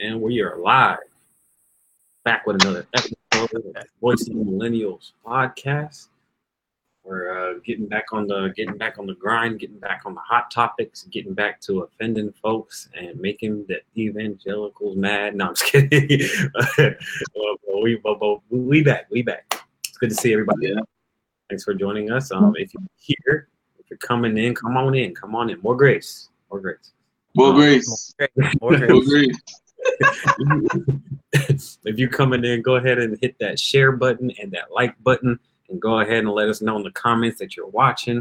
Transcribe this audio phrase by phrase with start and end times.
[0.00, 0.98] And we are live
[2.24, 3.14] back with another episode
[3.54, 6.08] of Voice of the Millennials podcast.
[7.04, 10.20] We're uh, getting back on the getting back on the grind, getting back on the
[10.20, 15.34] hot topics, getting back to offending folks and making the evangelicals mad.
[15.36, 16.28] No, I'm just kidding.
[17.34, 18.18] well, we, but,
[18.50, 19.60] we back, we back.
[19.86, 20.68] It's good to see everybody.
[20.68, 20.80] Yeah.
[21.50, 22.32] Thanks for joining us.
[22.32, 23.48] Um, if you're here,
[23.78, 25.60] if you're coming in, come on in, come on in.
[25.60, 26.92] More grace, more grace.
[27.34, 28.14] More Um, grace.
[28.60, 29.08] More More grace.
[29.08, 29.36] grace.
[31.32, 35.38] If you're coming in, go ahead and hit that share button and that like button,
[35.68, 38.18] and go ahead and let us know in the comments that you're watching.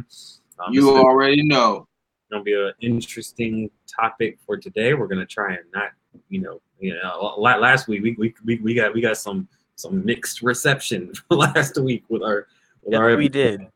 [0.59, 1.87] Um, You this is already know.
[2.31, 4.93] gonna be an interesting topic for today.
[4.93, 5.89] We're gonna try and not,
[6.29, 9.47] you know, you know, la- last week we we, we, we got we got some
[9.75, 12.47] some mixed reception last week with our
[12.83, 13.67] with our Yes, we did.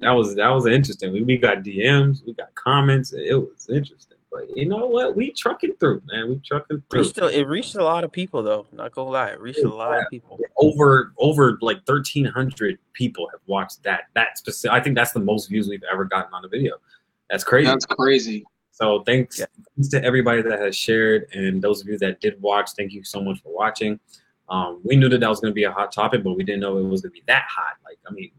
[0.00, 1.12] that was that was interesting.
[1.12, 3.12] We, we got DMs, we got comments.
[3.12, 4.15] It was interesting.
[4.36, 5.16] But you know what?
[5.16, 6.28] We trucking through, man.
[6.28, 7.00] We trucking through.
[7.00, 8.66] Reached a, it reached a lot of people though.
[8.72, 10.38] Not gonna lie, it reached a lot of people.
[10.58, 15.48] over over like 1300 people have watched that that specific i think that's the most
[15.48, 16.74] views we've ever gotten on a video
[17.28, 18.44] that's crazy That's crazy.
[18.72, 19.44] so thanks, Yeah.
[19.76, 23.04] thanks to everybody that has shared and those of you that did watch thank you
[23.04, 24.00] so much for watching
[24.48, 26.60] um, we knew that that was going to be a hot topic but we didn't
[26.60, 28.30] know it was going to be that hot like i mean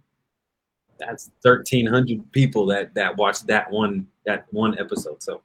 [1.00, 5.42] that's 1300 people that that watched that one that one episode so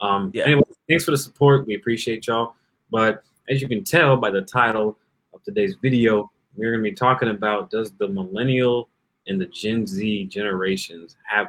[0.00, 0.44] um Yeah.
[0.44, 2.54] anyway thanks for the support we appreciate y'all
[2.90, 4.98] but as you can tell by the title
[5.32, 8.88] of today's video we're going to be talking about does the millennial
[9.26, 11.48] and the gen z generations have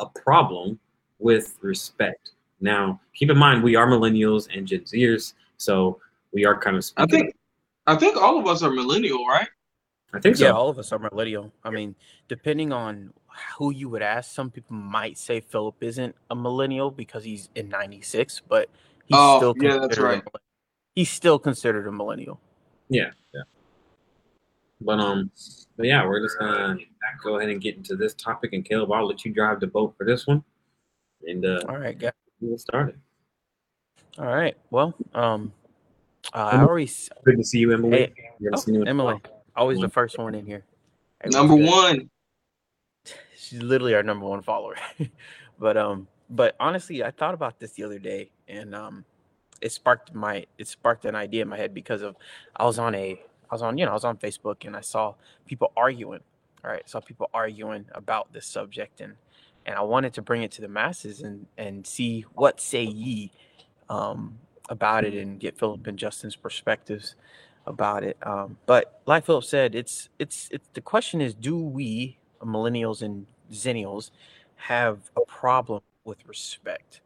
[0.00, 0.78] a problem
[1.18, 6.00] with respect now keep in mind we are millennials and gen zers so
[6.32, 7.34] we are kind of I think
[7.86, 9.48] I think all of us are millennial, right?
[10.14, 11.52] I think so Yeah, all of us are millennial.
[11.64, 11.94] I mean,
[12.28, 13.12] depending on
[13.58, 17.68] who you would ask, some people might say Philip isn't a millennial because he's in
[17.68, 18.68] '96, but
[19.06, 20.24] he's Oh, still yeah, that's considered a right.
[20.24, 20.40] millennial.
[20.94, 22.40] He's still considered a millennial.
[22.88, 23.42] Yeah, yeah.
[24.82, 25.30] But um,
[25.76, 26.76] but yeah, we're just gonna
[27.22, 28.52] go ahead and get into this topic.
[28.52, 30.44] And Caleb, I'll let you drive the boat for this one,
[31.26, 32.12] and uh, All right, guys.
[32.40, 32.96] we'll start it.
[34.18, 34.56] All right.
[34.70, 35.52] Well, um,
[36.34, 36.90] uh, I already.
[37.24, 37.96] Good to see you, Emily.
[37.96, 38.12] Hey,
[38.52, 39.22] oh, Emily.
[39.56, 40.64] Always the first one in here.
[41.20, 41.70] Everyone's Number good.
[41.70, 42.10] one.
[43.36, 44.76] she's literally our number one follower
[45.58, 49.04] but um but honestly i thought about this the other day and um
[49.60, 52.16] it sparked my it sparked an idea in my head because of
[52.56, 53.20] i was on a
[53.50, 55.14] i was on you know i was on facebook and i saw
[55.46, 56.20] people arguing
[56.64, 59.14] all right saw people arguing about this subject and
[59.66, 63.30] and i wanted to bring it to the masses and and see what say ye
[63.88, 67.14] um about it and get philip and justin's perspectives
[67.66, 72.18] about it um but like philip said it's it's it's the question is do we
[72.44, 74.10] millennials and zennials
[74.56, 77.00] have a problem with respect.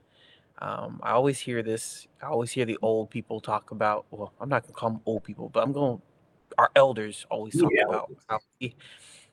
[0.59, 2.07] Um, I always hear this.
[2.23, 4.07] I always hear the old people talk about.
[4.11, 5.99] Well, I'm not gonna call them old people, but I'm going.
[5.99, 6.03] To,
[6.59, 7.85] our elders always talk Yeah.
[7.87, 8.75] about how we,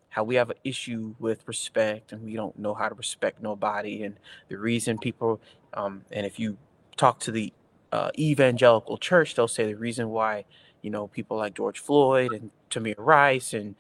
[0.09, 4.03] how we have an issue with respect, and we don't know how to respect nobody.
[4.03, 4.17] And
[4.50, 5.40] the reason people,
[5.73, 6.57] um, and if you
[6.97, 7.53] talk to the
[7.94, 10.44] uh, evangelical church, they'll say the reason why
[10.83, 13.75] you know people like George Floyd and Tamir Rice and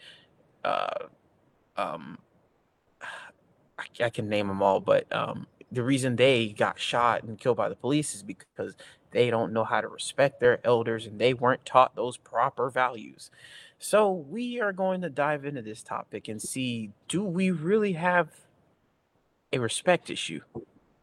[0.63, 1.05] uh,
[1.77, 2.17] um,
[3.77, 7.57] I, I can name them all, but um, the reason they got shot and killed
[7.57, 8.75] by the police is because
[9.11, 13.29] they don't know how to respect their elders and they weren't taught those proper values.
[13.79, 18.29] So we are going to dive into this topic and see do we really have
[19.51, 20.41] a respect issue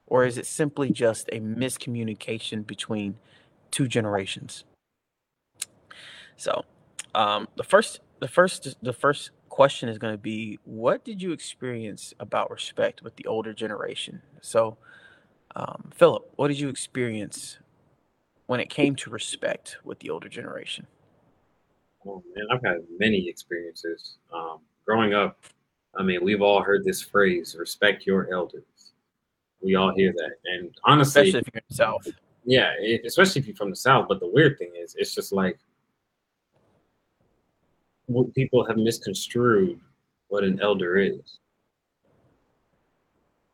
[0.06, 3.16] or is it simply just a miscommunication between
[3.70, 4.64] two generations?
[6.40, 6.64] So,
[7.14, 11.32] um, the first, the first, the first question is going to be, what did you
[11.32, 14.22] experience about respect with the older generation?
[14.40, 14.78] So,
[15.54, 17.58] um, Philip, what did you experience
[18.46, 20.86] when it came to respect with the older generation?
[22.06, 24.16] Oh man, I've had many experiences.
[24.32, 25.44] Um, growing up,
[25.94, 28.92] I mean, we've all heard this phrase: "Respect your elders."
[29.60, 32.08] We all hear that, and honestly, Especially if you're in the South.
[32.46, 34.06] yeah, it, especially if you're from the South.
[34.08, 35.58] But the weird thing is, it's just like
[38.34, 39.80] people have misconstrued
[40.28, 41.38] what an elder is.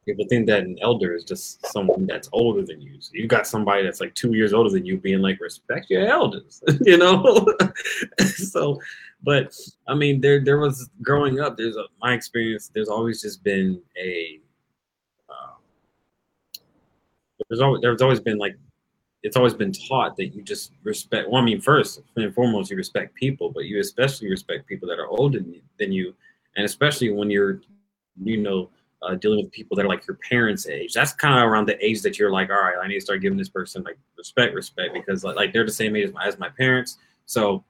[0.05, 3.01] People think that an elder is just someone that's older than you.
[3.01, 6.07] So you got somebody that's like two years older than you being like, respect your
[6.07, 7.45] elders, you know?
[8.25, 8.81] so,
[9.25, 9.53] but
[9.89, 13.83] I mean, there there was growing up, there's a my experience, there's always just been
[14.01, 14.39] a
[15.29, 15.57] um,
[17.49, 18.57] there's always there's always been like
[19.27, 21.29] it's always been taught that you just respect.
[21.29, 25.01] Well, I mean, first and foremost, you respect people, but you especially respect people that
[25.01, 25.41] are older
[25.81, 26.15] than you,
[26.55, 27.61] and especially when you're,
[28.23, 28.71] you know,
[29.03, 30.93] uh, dealing with people that are like your parents' age.
[30.93, 33.21] That's kind of around the age that you're like, all right, I need to start
[33.21, 36.25] giving this person like respect, respect, because like, like they're the same age as my,
[36.25, 36.99] as my parents.
[37.27, 37.65] So,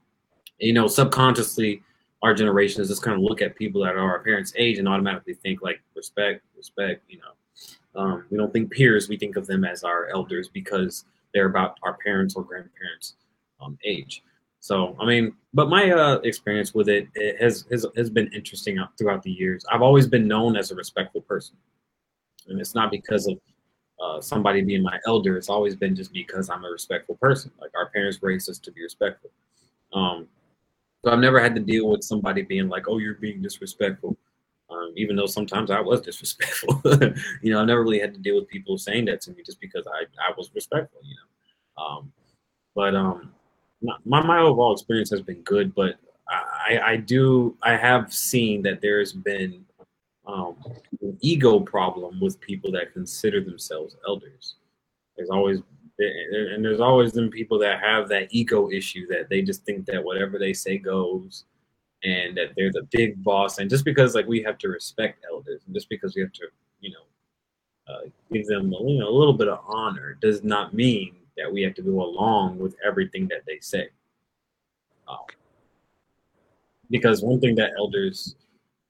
[0.59, 1.83] you know, subconsciously,
[2.23, 4.87] our generation is just kind of look at people that are our parents' age and
[4.87, 7.03] automatically think like respect, respect.
[7.09, 11.07] You know, um, we don't think peers; we think of them as our elders because
[11.37, 13.17] they're about our parents or grandparents'
[13.61, 14.23] um, age.
[14.61, 18.79] So, I mean, but my uh, experience with it, it has, has has been interesting
[18.97, 19.67] throughout the years.
[19.71, 21.57] I've always been known as a respectful person,
[22.49, 23.39] and it's not because of
[24.03, 25.37] uh, somebody being my elder.
[25.37, 27.51] It's always been just because I'm a respectful person.
[27.61, 29.31] Like our parents raised us to be respectful.
[29.93, 30.27] Um,
[31.05, 34.17] so I've never had to deal with somebody being like, "Oh, you're being disrespectful,"
[34.71, 36.81] um, even though sometimes I was disrespectful.
[37.43, 39.61] you know, I never really had to deal with people saying that to me just
[39.61, 41.01] because I I was respectful.
[41.03, 42.13] You know, um,
[42.75, 43.33] but um
[44.05, 45.97] my, my overall experience has been good, but
[46.29, 49.65] I, I do I have seen that there's been
[50.27, 50.57] um,
[51.03, 54.57] an ego problem with people that consider themselves elders.
[55.17, 55.63] There's always
[55.99, 60.03] and there's always been people that have that ego issue that they just think that
[60.03, 61.45] whatever they say goes
[62.07, 65.63] and that they're the big boss and just because like we have to respect elders
[65.67, 66.47] and just because we have to
[66.81, 68.01] you know uh,
[68.33, 71.75] give them you know, a little bit of honor does not mean that we have
[71.75, 73.89] to go along with everything that they say.
[75.07, 75.19] Um,
[76.91, 78.37] because one thing that elders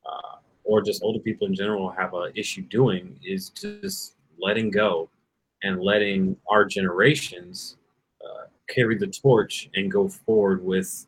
[0.07, 5.09] uh, or just older people in general have an issue doing is just letting go
[5.63, 7.77] and letting our generations
[8.25, 11.07] uh, carry the torch and go forward with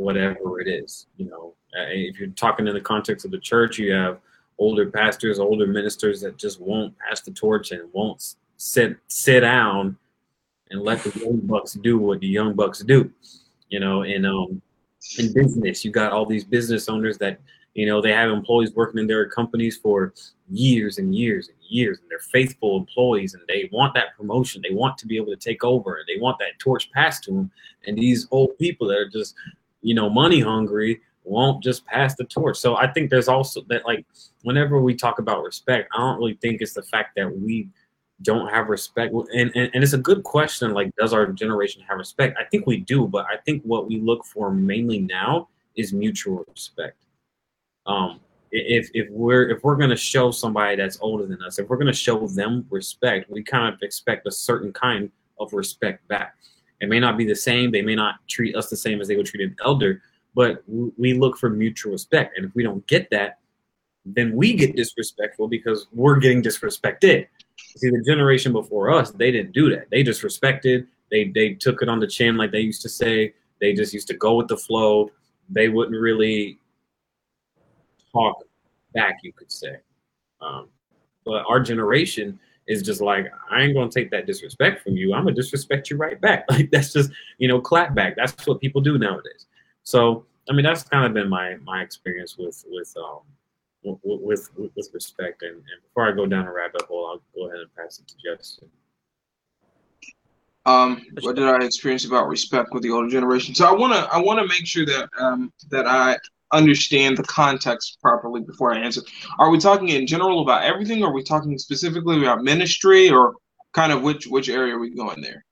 [0.00, 1.06] whatever it is.
[1.16, 4.18] You know, uh, if you're talking in the context of the church, you have
[4.58, 9.96] older pastors, older ministers that just won't pass the torch and won't sit sit down
[10.70, 13.10] and let the young bucks do what the young bucks do.
[13.68, 14.62] You know, in um
[15.18, 17.40] in business, you got all these business owners that
[17.74, 20.14] you know they have employees working in their companies for
[20.50, 24.62] years and years and years, and they're faithful employees, and they want that promotion.
[24.62, 27.32] They want to be able to take over, and they want that torch passed to
[27.32, 27.50] them.
[27.86, 29.34] And these old people that are just
[29.82, 32.58] you know money hungry won't just pass the torch.
[32.58, 34.06] So I think there's also that like
[34.42, 37.68] whenever we talk about respect, I don't really think it's the fact that we
[38.22, 39.12] don't have respect.
[39.12, 42.36] And, and, and it's a good question like does our generation have respect?
[42.38, 46.44] I think we do but i think what we look for mainly now is mutual
[46.48, 47.06] respect.
[47.86, 48.20] Um
[48.52, 51.76] if if we're if we're going to show somebody that's older than us if we're
[51.76, 56.36] going to show them respect we kind of expect a certain kind of respect back
[56.80, 59.16] it may not be the same they may not treat us the same as they
[59.16, 60.02] would treat an elder
[60.34, 63.38] but we look for mutual respect and if we don't get that
[64.06, 67.26] then we get disrespectful because we're getting disrespected
[67.76, 69.88] See, the generation before us, they didn't do that.
[69.90, 70.86] They disrespected.
[71.10, 73.34] They they took it on the chin, like they used to say.
[73.60, 75.10] They just used to go with the flow.
[75.48, 76.58] They wouldn't really
[78.12, 78.42] talk
[78.94, 79.76] back, you could say.
[80.40, 80.68] Um,
[81.24, 82.38] but our generation
[82.70, 85.12] is just like, I ain't gonna take that disrespect from you.
[85.12, 86.44] I'm gonna disrespect you right back.
[86.50, 88.14] Like that's just you know clap back.
[88.16, 89.46] That's what people do nowadays.
[89.82, 93.20] So I mean, that's kind of been my my experience with with um,
[94.02, 95.42] with with, with respect.
[95.42, 98.06] And, and, before I go down a rabbit hole, I'll go ahead and pass it
[98.08, 98.68] to Justin.
[100.66, 103.54] Um, what did I experience about respect with the older generation?
[103.54, 106.16] So I wanna I wanna make sure that um, that I
[106.52, 109.02] understand the context properly before I answer.
[109.38, 111.02] Are we talking in general about everything?
[111.02, 113.34] Or are we talking specifically about ministry, or
[113.72, 115.44] kind of which which area are we going there?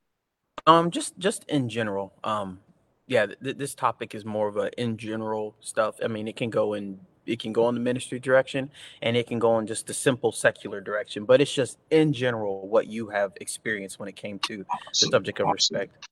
[0.67, 2.13] Um, just just in general.
[2.25, 2.61] Um,
[3.07, 5.97] yeah, th- this topic is more of a in general stuff.
[6.03, 8.71] I mean, it can go in it can go in the ministry direction
[9.03, 12.67] and it can go in just the simple secular direction but it's just in general
[12.67, 16.09] what you have experienced when it came to the subject of respect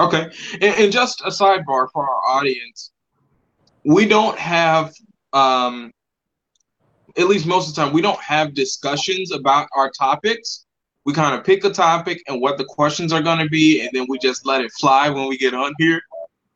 [0.00, 2.90] okay and, and just a sidebar for our audience
[3.84, 4.92] we don't have
[5.32, 5.92] um
[7.16, 10.66] at least most of the time we don't have discussions about our topics
[11.04, 13.90] we kind of pick a topic and what the questions are going to be and
[13.92, 16.00] then we just let it fly when we get on here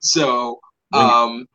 [0.00, 0.60] so
[0.92, 1.46] um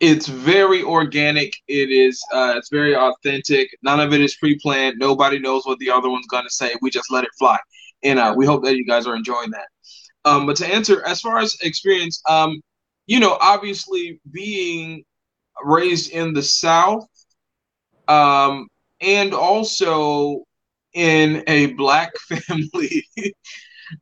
[0.00, 1.54] it's very organic.
[1.68, 3.68] It is uh, it's very authentic.
[3.82, 4.96] None of it is pre-planned.
[4.98, 6.74] Nobody knows what the other one's gonna say.
[6.82, 7.58] We just let it fly,
[8.02, 9.68] and uh, we hope that you guys are enjoying that.
[10.24, 12.60] Um, but to answer, as far as experience, um,
[13.06, 15.04] you know, obviously being
[15.62, 17.06] raised in the South,
[18.08, 18.68] um,
[19.00, 20.44] and also
[20.94, 23.06] in a black family,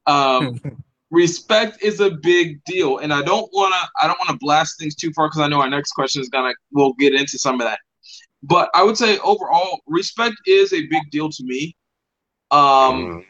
[0.07, 0.61] um,
[1.11, 2.99] respect is a big deal.
[2.99, 5.49] And i don't want to i don't want to blast things too far because i
[5.49, 7.79] know our next question is gonna we'll get into some of that.
[8.43, 11.77] But i would say overall respect is a big deal to me.
[12.51, 13.25] Um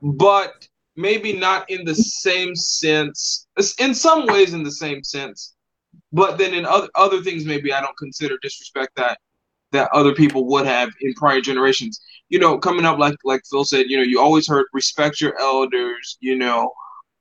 [0.00, 0.10] mm-hmm.
[0.16, 3.46] but maybe not in the same sense
[3.78, 5.54] in some ways in the same sense
[6.12, 9.18] but then in other other things maybe i don't consider disrespect that
[9.72, 12.00] that other people would have in prior generations.
[12.28, 15.38] You know, coming up like like Phil said, you know, you always heard respect your
[15.40, 16.72] elders, you know,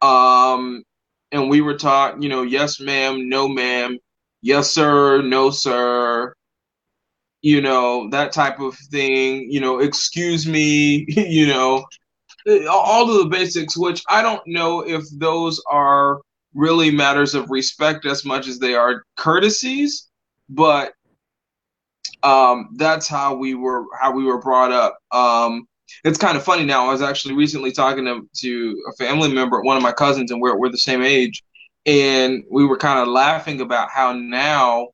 [0.02, 0.84] um,
[1.32, 3.98] and we were taught, you know, yes ma'am, no ma'am,
[4.42, 6.34] yes sir, no sir,
[7.42, 11.84] you know, that type of thing, you know, excuse me, you know,
[12.70, 16.22] all of the basics, which I don't know if those are
[16.54, 20.10] really matters of respect as much as they are courtesies,
[20.50, 20.94] but
[22.24, 24.98] um, that's how we were how we were brought up.
[25.12, 25.68] Um,
[26.04, 26.88] it's kind of funny now.
[26.88, 30.42] I was actually recently talking to, to a family member, one of my cousins, and
[30.42, 31.44] we're we're the same age,
[31.86, 34.90] and we were kind of laughing about how now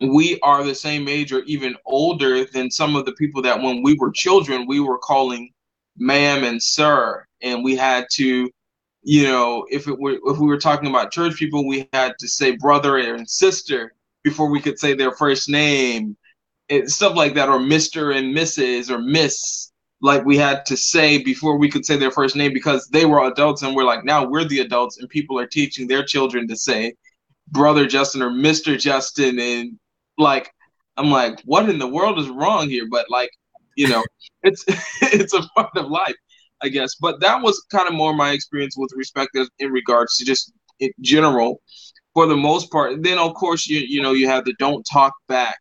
[0.00, 3.82] we are the same age or even older than some of the people that when
[3.82, 5.50] we were children we were calling
[5.96, 8.50] ma'am and sir, and we had to
[9.02, 12.28] you know, if it were if we were talking about church people, we had to
[12.28, 16.16] say brother and sister before we could say their first name,
[16.68, 18.90] and stuff like that, or Mister and Mrs.
[18.90, 22.88] or Miss, like we had to say before we could say their first name because
[22.88, 26.04] they were adults, and we're like now we're the adults, and people are teaching their
[26.04, 26.92] children to say
[27.48, 29.78] brother Justin or Mister Justin, and
[30.18, 30.52] like
[30.98, 32.86] I'm like, what in the world is wrong here?
[32.90, 33.30] But like,
[33.76, 34.04] you know,
[34.42, 34.64] it's
[35.02, 36.16] it's a part of life.
[36.62, 36.94] I guess.
[37.00, 40.90] But that was kind of more my experience with respect in regards to just in
[41.00, 41.60] general,
[42.14, 42.92] for the most part.
[42.92, 45.58] And Then of course you you know you have the don't talk back,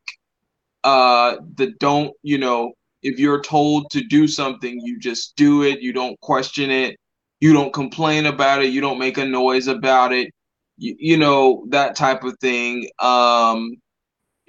[0.83, 5.81] uh, the don't you know if you're told to do something you just do it.
[5.81, 6.97] You don't question it.
[7.39, 8.73] You don't complain about it.
[8.73, 10.29] You don't make a noise about it.
[10.77, 12.89] You, you know that type of thing.
[12.99, 13.71] Um,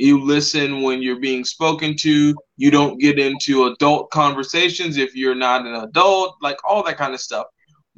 [0.01, 2.35] you listen when you're being spoken to.
[2.57, 7.13] You don't get into adult conversations if you're not an adult like all that kind
[7.13, 7.47] of stuff.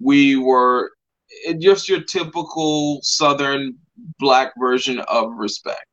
[0.00, 0.90] We were
[1.58, 3.76] just your typical southern
[4.18, 5.86] black version of respect.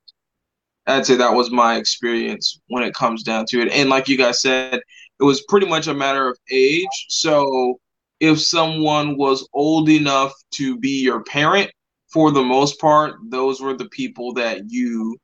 [0.87, 3.71] I'd say that was my experience when it comes down to it.
[3.71, 4.81] And like you guys said
[5.19, 6.87] it was pretty much a matter of age.
[7.09, 7.79] So
[8.19, 11.69] if someone was old enough to be your parent
[12.11, 15.15] for the most part those were the people that you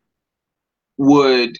[0.98, 1.58] would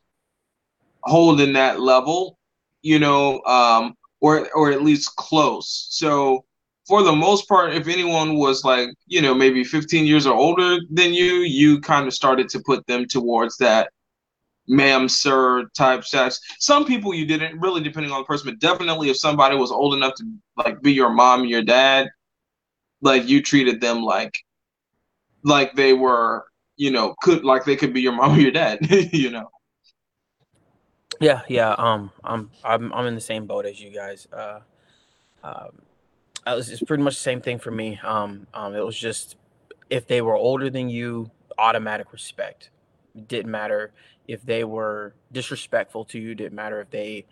[1.04, 2.38] hold in that level,
[2.82, 5.88] you know, um, or or at least close.
[5.92, 6.46] So
[6.88, 10.78] for the most part, if anyone was like, you know, maybe 15 years or older
[10.92, 13.90] than you, you kind of started to put them towards that
[14.68, 16.40] ma'am, sir type status.
[16.60, 19.94] Some people you didn't, really depending on the person, but definitely if somebody was old
[19.94, 20.26] enough to
[20.58, 22.10] like be your mom and your dad,
[23.02, 24.40] like you treated them like
[25.44, 26.46] like they were
[26.78, 28.80] you know, could like they could be your mom or your dad,
[29.14, 29.50] you know.
[31.20, 31.72] Yeah, yeah.
[31.78, 34.28] Um, I'm I'm I'm in the same boat as you guys.
[34.34, 34.60] Uh,
[35.44, 35.82] um,
[36.46, 38.00] was, it's pretty much the same thing for me.
[38.04, 39.38] Um, um, it was just
[39.90, 42.70] if they were older than you, automatic respect.
[43.16, 43.94] It didn't matter
[44.28, 46.36] if they were disrespectful to you.
[46.36, 47.26] Didn't matter if they,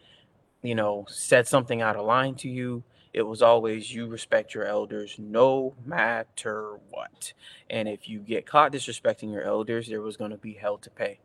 [0.62, 2.84] you know, said something out of line to you
[3.14, 7.34] it was always you respect your elders no matter what.
[7.70, 10.90] And if you get caught disrespecting your elders, there was going to be hell to
[10.90, 11.20] pay.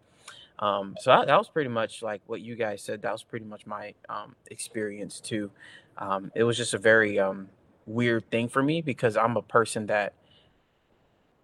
[0.59, 3.03] Um, so that, was pretty much like what you guys said.
[3.03, 5.51] That was pretty much my um, experience too.
[5.97, 7.49] Um, it was just a very um,
[7.87, 10.15] weird thing for me because I'm a person that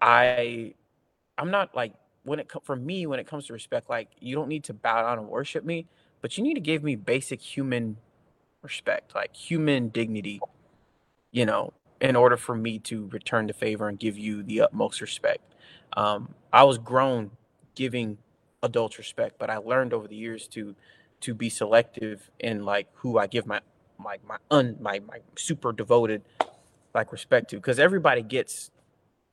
[0.01, 0.75] I
[1.37, 3.89] I'm not like when it for me when it comes to respect.
[3.89, 5.87] Like you don't need to bow down and worship me,
[6.21, 7.97] but you need to give me basic human
[8.65, 10.41] respect, like human dignity,
[11.31, 14.99] you know, in order for me to return the favor and give you the utmost
[15.01, 15.55] respect.
[15.95, 17.31] Um, I was grown
[17.75, 18.17] giving
[18.61, 20.75] adults respect, but I learned over the years to
[21.21, 23.61] to be selective in like who I give my
[23.97, 26.21] my my un my my super devoted
[26.93, 28.71] like respect to because everybody gets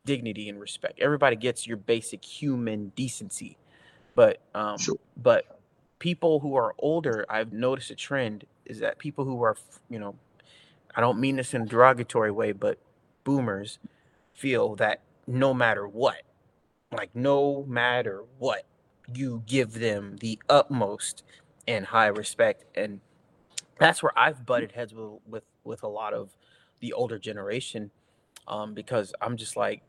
[0.05, 1.01] dignity and respect.
[1.01, 3.57] Everybody gets your basic human decency.
[4.15, 4.97] But um sure.
[5.17, 5.61] but
[5.99, 9.57] people who are older, I've noticed a trend is that people who are,
[9.89, 10.15] you know,
[10.95, 12.79] I don't mean this in a derogatory way, but
[13.25, 13.79] boomers
[14.35, 16.23] feel that no matter what,
[16.91, 18.65] like no matter what,
[19.15, 21.23] you give them the utmost
[21.67, 22.65] and high respect.
[22.75, 23.01] And
[23.79, 26.31] that's where I've butted heads with with, with a lot of
[26.81, 27.91] the older generation
[28.49, 29.83] um, because I'm just like,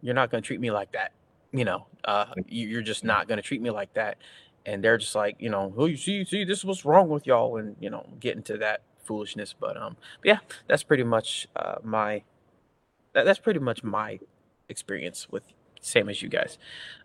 [0.00, 1.12] you're not going to treat me like that.
[1.52, 4.18] You know, uh, you're just not going to treat me like that
[4.66, 7.26] and they're just like, you know, oh, you see, see, this is what's wrong with
[7.26, 9.54] y'all, and you know, get into that foolishness.
[9.58, 12.22] But um, but yeah, that's pretty much uh, my
[13.14, 14.20] that, that's pretty much my
[14.68, 15.42] experience with
[15.80, 16.58] same as you guys.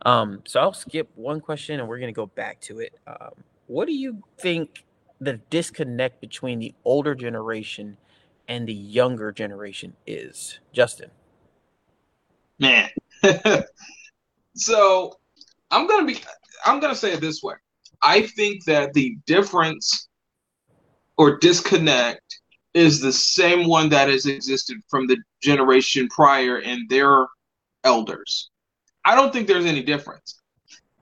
[0.06, 2.94] Um, so I'll skip one question, and we're gonna go back to it.
[3.08, 4.84] Um, what do you think
[5.20, 7.98] the disconnect between the older generation
[8.48, 11.10] and the younger generation is, Justin?
[12.60, 12.90] Man,
[14.56, 15.18] so
[15.72, 16.20] I'm gonna be
[16.64, 17.56] I'm gonna say it this way.
[18.02, 20.08] I think that the difference
[21.18, 22.40] or disconnect
[22.74, 27.28] is the same one that has existed from the generation prior and their
[27.84, 28.50] elders.
[29.06, 30.42] I don't think there's any difference.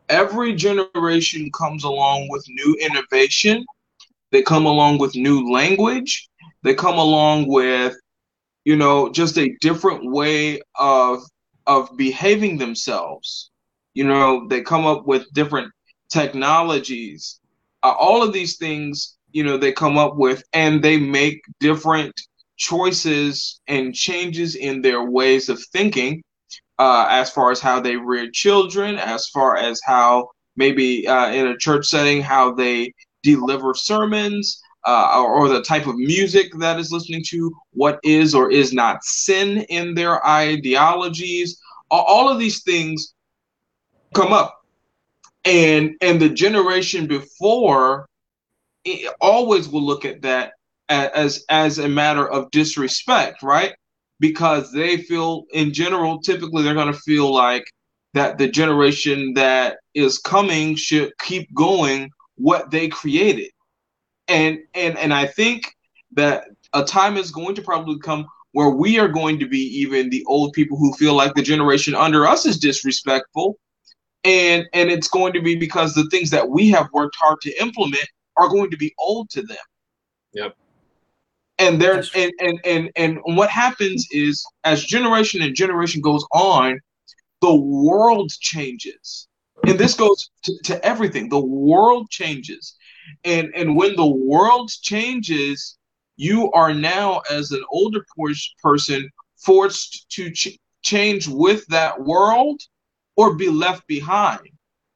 [0.10, 3.66] Every generation comes along with new innovation.
[4.32, 6.28] They come along with new language.
[6.64, 7.96] They come along with,
[8.66, 11.22] you know, just a different way of
[11.68, 13.51] of behaving themselves.
[13.94, 15.72] You know, they come up with different
[16.10, 17.40] technologies.
[17.84, 22.14] Uh, all of these things, you know, they come up with and they make different
[22.58, 26.22] choices and changes in their ways of thinking
[26.78, 31.48] uh, as far as how they rear children, as far as how maybe uh, in
[31.48, 32.94] a church setting, how they
[33.24, 38.34] deliver sermons, uh, or, or, the type of music that is listening to, what is
[38.34, 41.60] or is not sin in their ideologies.
[41.92, 43.14] All of these things
[44.14, 44.66] come up,
[45.46, 48.08] and and the generation before
[49.20, 50.54] always will look at that
[50.90, 53.74] as as a matter of disrespect, right?
[54.22, 57.66] because they feel in general typically they're going to feel like
[58.14, 63.50] that the generation that is coming should keep going what they created
[64.30, 65.66] and and and i think
[66.14, 70.10] that a time is going to probably come where we are going to be even
[70.10, 73.58] the old people who feel like the generation under us is disrespectful
[74.24, 77.62] and and it's going to be because the things that we have worked hard to
[77.62, 79.58] implement are going to be old to them.
[80.34, 80.56] Yep.
[81.60, 86.80] And there and, and and and what happens is as generation and generation goes on
[87.42, 89.28] the world changes.
[89.68, 91.30] And this goes to, to everything.
[91.30, 92.76] The world changes.
[93.24, 95.78] And and when the world changes
[96.22, 98.06] you are now as an older
[98.62, 102.62] person forced to ch- change with that world
[103.18, 104.48] or be left behind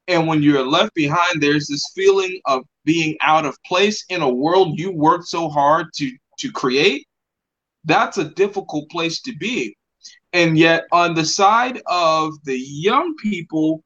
[0.08, 4.28] and when you're left behind there's this feeling of being out of place in a
[4.28, 7.06] world you worked so hard to to create,
[7.84, 9.76] that's a difficult place to be.
[10.32, 13.82] And yet, on the side of the young people,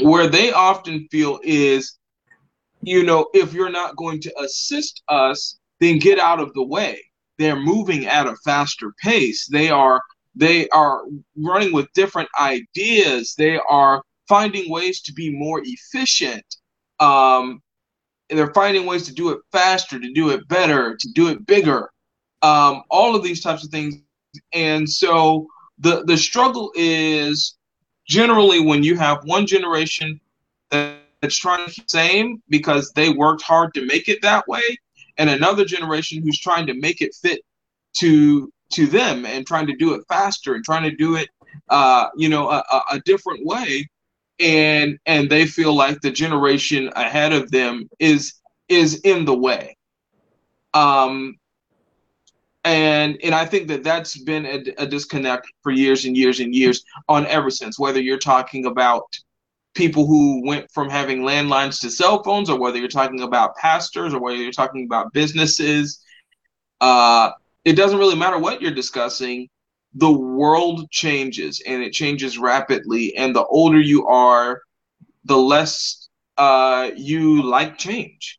[0.00, 1.98] where they often feel is,
[2.82, 7.02] you know, if you're not going to assist us, then get out of the way.
[7.38, 9.46] They're moving at a faster pace.
[9.46, 10.02] They are
[10.40, 11.02] they are
[11.36, 13.34] running with different ideas.
[13.36, 16.44] They are finding ways to be more efficient.
[16.98, 17.62] Um,
[18.30, 21.90] they're finding ways to do it faster, to do it better, to do it bigger.
[22.40, 23.96] Um, all of these types of things.
[24.54, 25.46] And so
[25.78, 27.58] the the struggle is
[28.06, 30.20] generally when you have one generation
[30.70, 34.62] that's trying to same because they worked hard to make it that way,
[35.18, 37.40] and another generation who's trying to make it fit
[37.96, 41.28] to to them and trying to do it faster and trying to do it
[41.68, 43.88] uh, you know a, a different way.
[44.38, 48.34] And and they feel like the generation ahead of them is
[48.68, 49.76] is in the way.
[50.72, 51.36] Um
[52.64, 56.54] and and i think that that's been a, a disconnect for years and years and
[56.54, 59.04] years on ever since whether you're talking about
[59.74, 64.12] people who went from having landlines to cell phones or whether you're talking about pastors
[64.12, 66.04] or whether you're talking about businesses
[66.82, 67.30] uh
[67.64, 69.48] it doesn't really matter what you're discussing
[69.94, 73.14] the world changes and it changes rapidly.
[73.16, 74.62] And the older you are
[75.24, 78.38] the less uh, you like change.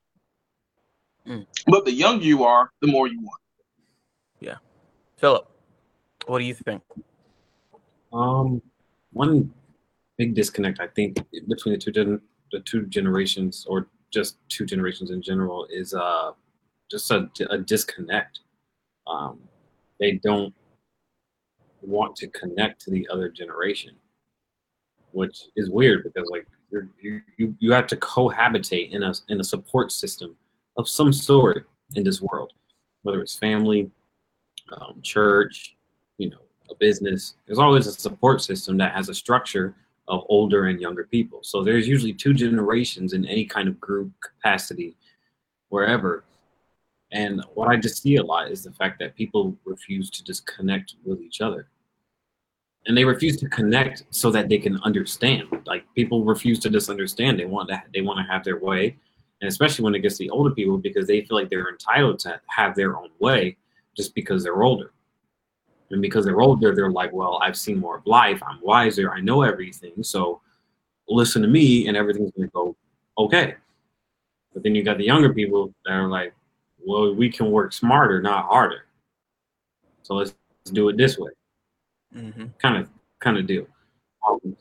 [1.27, 1.45] Mm.
[1.67, 3.39] but the younger you are the more you want.
[4.39, 4.55] Yeah.
[5.17, 5.51] Philip
[6.25, 6.81] what do you think?
[8.13, 8.61] Um
[9.13, 9.53] one
[10.17, 15.09] big disconnect i think between the two gen- the two generations or just two generations
[15.11, 16.31] in general is uh
[16.89, 18.41] just a, a disconnect
[19.11, 19.39] um
[19.99, 20.53] they don't
[21.81, 23.95] want to connect to the other generation,
[25.11, 26.89] which is weird because like you're,
[27.37, 30.35] you you have to cohabitate in a in a support system
[30.77, 32.53] of some sort in this world,
[33.03, 33.91] whether it's family,
[34.71, 35.75] um, church,
[36.17, 37.35] you know, a business.
[37.45, 39.75] There's always a support system that has a structure
[40.07, 41.39] of older and younger people.
[41.43, 44.95] So there's usually two generations in any kind of group capacity,
[45.69, 46.23] wherever.
[47.11, 50.45] And what I just see a lot is the fact that people refuse to just
[50.47, 51.67] connect with each other.
[52.87, 55.47] And they refuse to connect so that they can understand.
[55.65, 57.37] Like people refuse to just understand.
[57.37, 58.95] They want to they want to have their way.
[59.41, 62.19] And especially when it gets to the older people because they feel like they're entitled
[62.19, 63.57] to have their own way
[63.95, 64.91] just because they're older.
[65.89, 68.41] And because they're older, they're like, well, I've seen more of life.
[68.47, 69.11] I'm wiser.
[69.11, 70.03] I know everything.
[70.03, 70.41] So
[71.07, 72.75] listen to me and everything's going to go
[73.17, 73.55] okay.
[74.53, 76.33] But then you got the younger people that are like,
[76.85, 78.85] well, we can work smarter, not harder.
[80.03, 81.31] So let's, let's do it this way.
[82.15, 82.45] Mm-hmm.
[82.59, 82.89] Kind of,
[83.19, 83.67] kind of deal.
[84.27, 84.55] Um,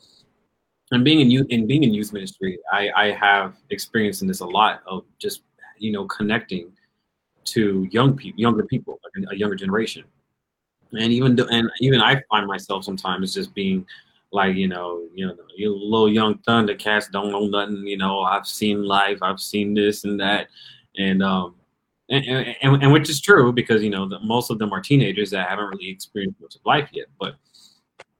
[0.93, 4.41] and being in youth and being in youth ministry, I, I have experience in this
[4.41, 5.43] a lot of just
[5.79, 6.73] you know connecting
[7.45, 10.05] to young people, younger people, like a younger generation,
[10.93, 13.87] and even and even I find myself sometimes just being
[14.33, 18.47] like you know you know you little young thundercats don't know nothing you know i've
[18.47, 20.49] seen life i've seen this and that
[20.99, 21.55] and um
[22.11, 25.31] and, and, and which is true because you know the, most of them are teenagers
[25.31, 27.37] that haven't really experienced much of life yet but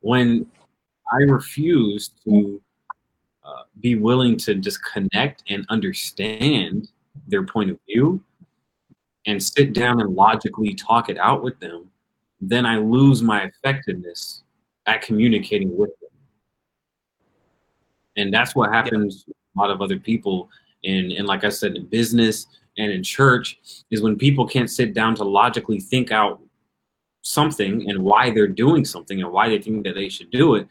[0.01, 0.47] when
[1.13, 2.61] i refuse to
[3.45, 6.89] uh, be willing to just connect and understand
[7.27, 8.23] their point of view
[9.27, 11.91] and sit down and logically talk it out with them
[12.41, 14.43] then i lose my effectiveness
[14.87, 16.11] at communicating with them.
[18.17, 19.35] And that's what happens yeah.
[19.57, 20.49] a lot of other people
[20.83, 22.47] in and like I said in business
[22.79, 23.59] and in church
[23.91, 26.41] is when people can't sit down to logically think out
[27.23, 30.67] something and why they're doing something and why they think that they should do it,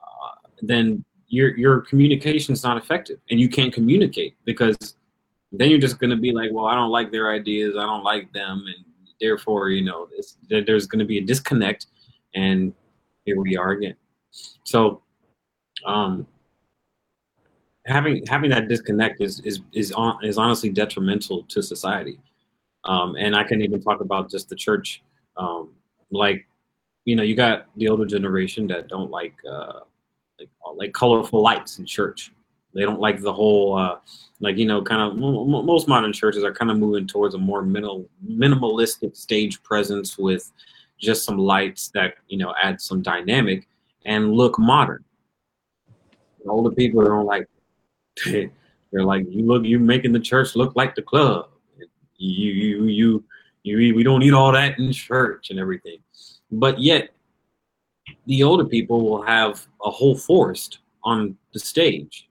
[0.00, 4.96] uh, then your your communication is not effective and you can't communicate because
[5.52, 8.04] then you're just going to be like, well, I don't like their ideas, I don't
[8.04, 8.84] like them, and
[9.20, 10.08] therefore, you know,
[10.48, 11.86] there's going to be a disconnect,
[12.34, 12.74] and
[13.24, 13.96] here we are again.
[14.64, 15.02] So,
[15.86, 16.26] um,
[17.88, 22.20] having having that disconnect is is is on, is honestly detrimental to society.
[22.84, 25.02] Um, and I can even talk about just the church,
[25.36, 25.70] um,
[26.10, 26.46] like
[27.04, 29.80] you know, you got the older generation that don't like uh,
[30.38, 32.32] like like colorful lights in church.
[32.74, 33.98] They don't like the whole uh,
[34.40, 37.38] like you know kind of m- most modern churches are kind of moving towards a
[37.38, 40.52] more minimal minimalistic stage presence with
[40.98, 43.66] just some lights that you know add some dynamic
[44.04, 45.04] and look modern.
[46.46, 47.46] Older people don't like
[48.26, 51.50] they're like you look you making the church look like the club.
[52.16, 53.24] You you you
[53.62, 55.98] you we don't need all that in church and everything.
[56.50, 57.10] But yet
[58.26, 62.28] the older people will have a whole forest on the stage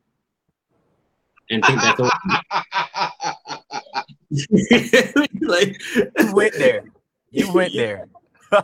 [1.49, 1.99] and think that's
[5.41, 5.75] like
[6.19, 6.83] you went there.
[7.31, 8.07] You went there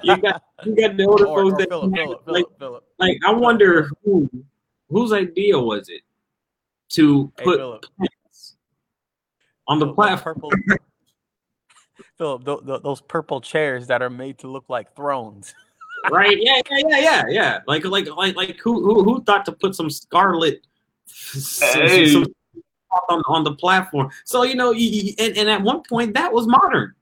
[0.03, 3.89] you got you got the older folks that Phillip, Phillip, like, Phillip, like I wonder
[4.03, 4.29] who
[4.89, 6.01] whose idea was it
[6.93, 8.07] to put hey,
[9.67, 10.35] on the platform.
[10.35, 10.51] Purple,
[12.17, 15.53] Phillip, the, the, those purple chairs that are made to look like thrones.
[16.11, 16.37] right?
[16.39, 17.59] Yeah, yeah, yeah, yeah, yeah.
[17.67, 20.65] Like, like, like, like, who, who, who thought to put some scarlet
[21.33, 21.39] hey.
[22.11, 22.33] some, some
[23.09, 24.09] on, on the platform?
[24.25, 26.93] So you know, and, and at one point that was modern.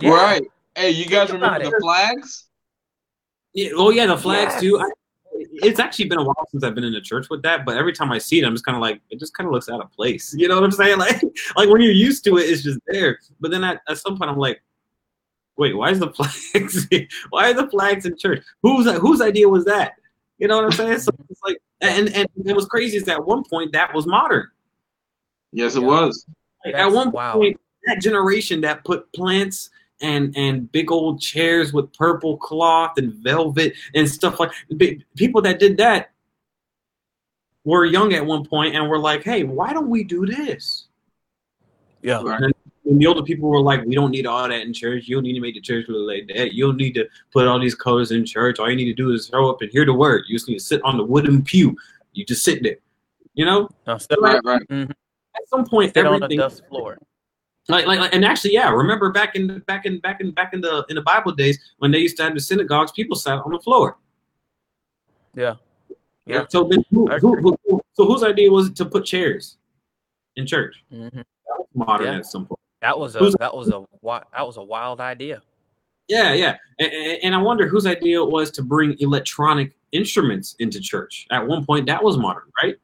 [0.00, 0.10] Yeah.
[0.10, 0.42] Right.
[0.74, 2.46] Hey, you guys remember the flags?
[3.52, 4.60] Yeah, oh yeah, the flags yes.
[4.62, 4.80] too.
[4.80, 4.90] I,
[5.52, 7.92] it's actually been a while since I've been in a church with that, but every
[7.92, 9.80] time I see it, I'm just kind of like, it just kind of looks out
[9.80, 10.34] of place.
[10.36, 10.98] You know what I'm saying?
[11.04, 11.20] Like,
[11.56, 13.18] like when you're used to it, it's just there.
[13.40, 14.62] But then at, at some point, I'm like,
[15.56, 16.86] wait, why is the flags?
[17.30, 18.42] why are the flags in church?
[18.62, 19.94] Whose whose idea was that?
[20.38, 20.98] You know what I'm saying?
[20.98, 24.06] So it's like, and and it was crazy is that at one point that was
[24.06, 24.48] modern.
[25.52, 25.88] Yes, it yeah.
[25.88, 26.26] was.
[26.64, 27.34] Like, at one wow.
[27.34, 29.70] point, that generation that put plants
[30.04, 34.50] and and big old chairs with purple cloth and velvet and stuff like
[35.16, 36.10] people that did that
[37.64, 40.88] were young at one point and were like, "Hey, why don't we do this?"
[42.02, 42.20] Yeah.
[42.20, 45.08] And, and the older people were like, "We don't need all that in church.
[45.08, 46.52] You don't need to make the church look like that.
[46.52, 48.58] You don't need to put all these colors in church.
[48.58, 50.24] All you need to do is show up and hear the word.
[50.28, 51.74] You just need to sit on the wooden pew.
[52.12, 52.76] You just sit there.
[53.32, 54.68] You know." No, right, right.
[54.68, 54.90] Mm-hmm.
[55.36, 56.98] At some point, sit everything, on the dust floor.
[57.68, 58.70] Like, like, and actually, yeah.
[58.70, 61.90] Remember back in back in back in back in the in the Bible days when
[61.90, 63.96] they used to have the synagogues, people sat on the floor.
[65.34, 65.56] Yeah,
[66.26, 66.44] yeah.
[66.48, 69.56] So then, who, who, who, so whose idea was it to put chairs
[70.36, 70.84] in church?
[70.92, 71.20] Mm-hmm.
[71.74, 72.18] modern yeah.
[72.18, 72.60] at some point.
[72.80, 75.42] That was a who's, that was a that was a wild idea.
[76.08, 80.80] Yeah, yeah, and, and I wonder whose idea it was to bring electronic instruments into
[80.80, 81.26] church.
[81.30, 82.76] At one point, that was modern, right?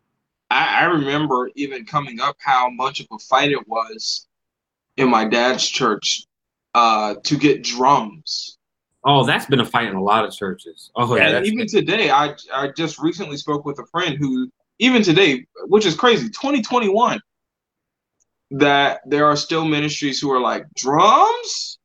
[0.50, 4.26] I, I remember even coming up how much of a fight it was
[4.96, 6.24] in my dad's church
[6.74, 8.58] uh, to get drums.
[9.04, 10.90] Oh, that's been a fight in a lot of churches.
[10.94, 11.36] Oh, yeah.
[11.36, 15.86] And even today, I I just recently spoke with a friend who, even today, which
[15.86, 17.20] is crazy, 2021,
[18.52, 21.78] that there are still ministries who are like drums,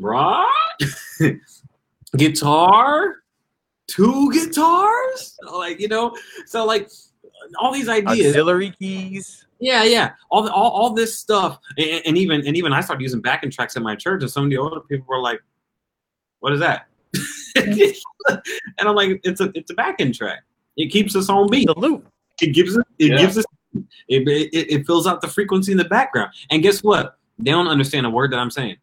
[0.00, 0.46] rock,
[2.16, 3.16] Guitar,
[3.86, 6.88] two guitars, like you know, so like
[7.58, 9.45] all these ideas, auxiliary keys.
[9.58, 13.02] Yeah, yeah, all the, all, all this stuff, and, and, even and even I started
[13.02, 15.40] using backing tracks in my church, and some of the older people were like,
[16.40, 16.88] "What is that?"
[17.56, 17.94] and
[18.80, 20.42] I'm like, "It's a it's a backing track.
[20.76, 21.66] It keeps us on beat.
[21.68, 22.06] The loop.
[22.40, 23.16] It gives us it yeah.
[23.16, 23.44] gives us
[24.08, 26.32] it, it, it fills out the frequency in the background.
[26.50, 27.18] And guess what?
[27.38, 28.76] They don't understand a word that I'm saying.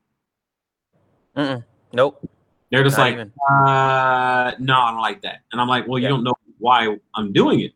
[1.36, 1.64] Mm-mm.
[1.94, 2.28] Nope.
[2.72, 5.42] They're just Not like, uh, no, I don't like that.
[5.52, 6.08] And I'm like, well, yeah.
[6.08, 7.74] you don't know why I'm doing it.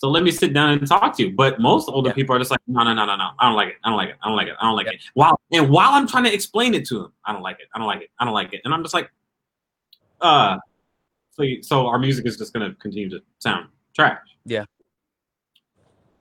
[0.00, 1.32] So let me sit down and talk to you.
[1.32, 2.14] But most older Yeah.
[2.14, 3.32] people are just like, no, no, no, no, no.
[3.38, 3.76] I don't like it.
[3.84, 4.16] I don't like it.
[4.22, 4.54] I don't like it.
[4.58, 4.92] I don't like Yeah.
[4.92, 5.00] it.
[5.12, 7.68] While and while I'm trying to explain it to them, I don't like it.
[7.74, 8.10] I don't like it.
[8.18, 8.62] I don't like it.
[8.64, 9.10] And I'm just like,
[10.22, 10.56] uh,
[11.32, 14.22] so you, so our music is just gonna continue to sound trash.
[14.46, 14.64] Yeah.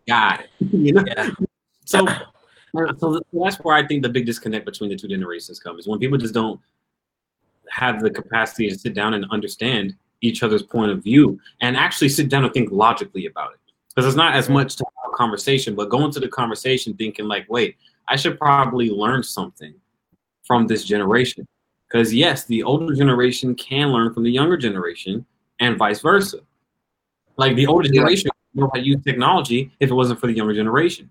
[0.05, 0.49] Got it.
[0.59, 1.05] you know.
[1.07, 1.29] Yeah.
[1.85, 2.05] So,
[2.97, 5.87] so that's where I think the big disconnect between the two generations comes.
[5.87, 6.59] When people just don't
[7.69, 12.09] have the capacity to sit down and understand each other's point of view and actually
[12.09, 13.58] sit down and think logically about it.
[13.99, 17.27] Because it's not as much to have a conversation, but going to the conversation thinking
[17.27, 17.75] like, wait,
[18.07, 19.73] I should probably learn something
[20.45, 21.45] from this generation.
[21.85, 25.25] Because yes, the older generation can learn from the younger generation
[25.59, 26.39] and vice versa.
[27.35, 30.33] Like the older generation would know how to use technology if it wasn't for the
[30.33, 31.09] younger generation.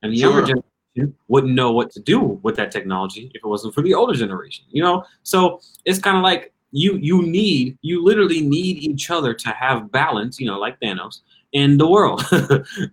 [0.00, 3.74] And the younger generation wouldn't know what to do with that technology if it wasn't
[3.74, 4.64] for the older generation.
[4.70, 5.04] You know?
[5.24, 9.92] So it's kind of like you you need you literally need each other to have
[9.92, 11.20] balance, you know, like Thanos
[11.54, 12.20] in the world.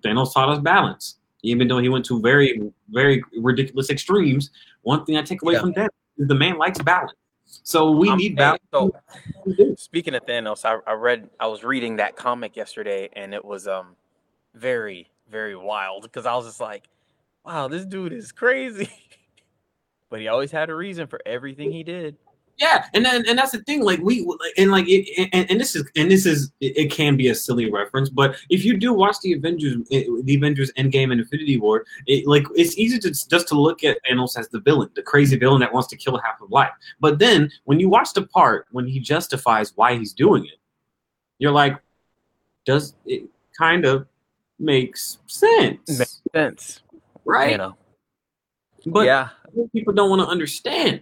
[0.03, 1.17] Thanos taught us balance.
[1.43, 4.51] Even though he went to very, very ridiculous extremes,
[4.83, 5.61] one thing I take away Yeah.
[5.61, 7.13] from that is the man likes balance.
[7.45, 8.61] So we Um, need balance.
[8.71, 8.91] so
[9.75, 13.67] speaking of Thanos, I, I read I was reading that comic yesterday and it was
[13.67, 13.95] um
[14.53, 16.87] very, very wild because I was just like,
[17.43, 18.89] wow, this dude is crazy.
[20.09, 22.15] but he always had a reason for everything he did.
[22.57, 23.81] Yeah, and then and that's the thing.
[23.81, 27.29] Like we and like it, and, and this is and this is it, can be
[27.29, 31.19] a silly reference, but if you do watch the Avengers, eh, the Avengers Endgame and
[31.19, 34.89] Infinity War, it, like it's easy to just to look at Thanos as the villain,
[34.95, 36.71] the crazy villain that wants to kill half of life.
[36.99, 40.59] But then when you watch the part when he justifies why he's doing it,
[41.39, 41.79] you're like,
[42.65, 43.23] does it
[43.57, 44.05] kind of
[44.59, 46.81] makes sense, Makes sense.
[47.25, 47.51] right?
[47.51, 47.75] You know.
[48.85, 49.29] But yeah.
[49.73, 51.01] people don't want to understand.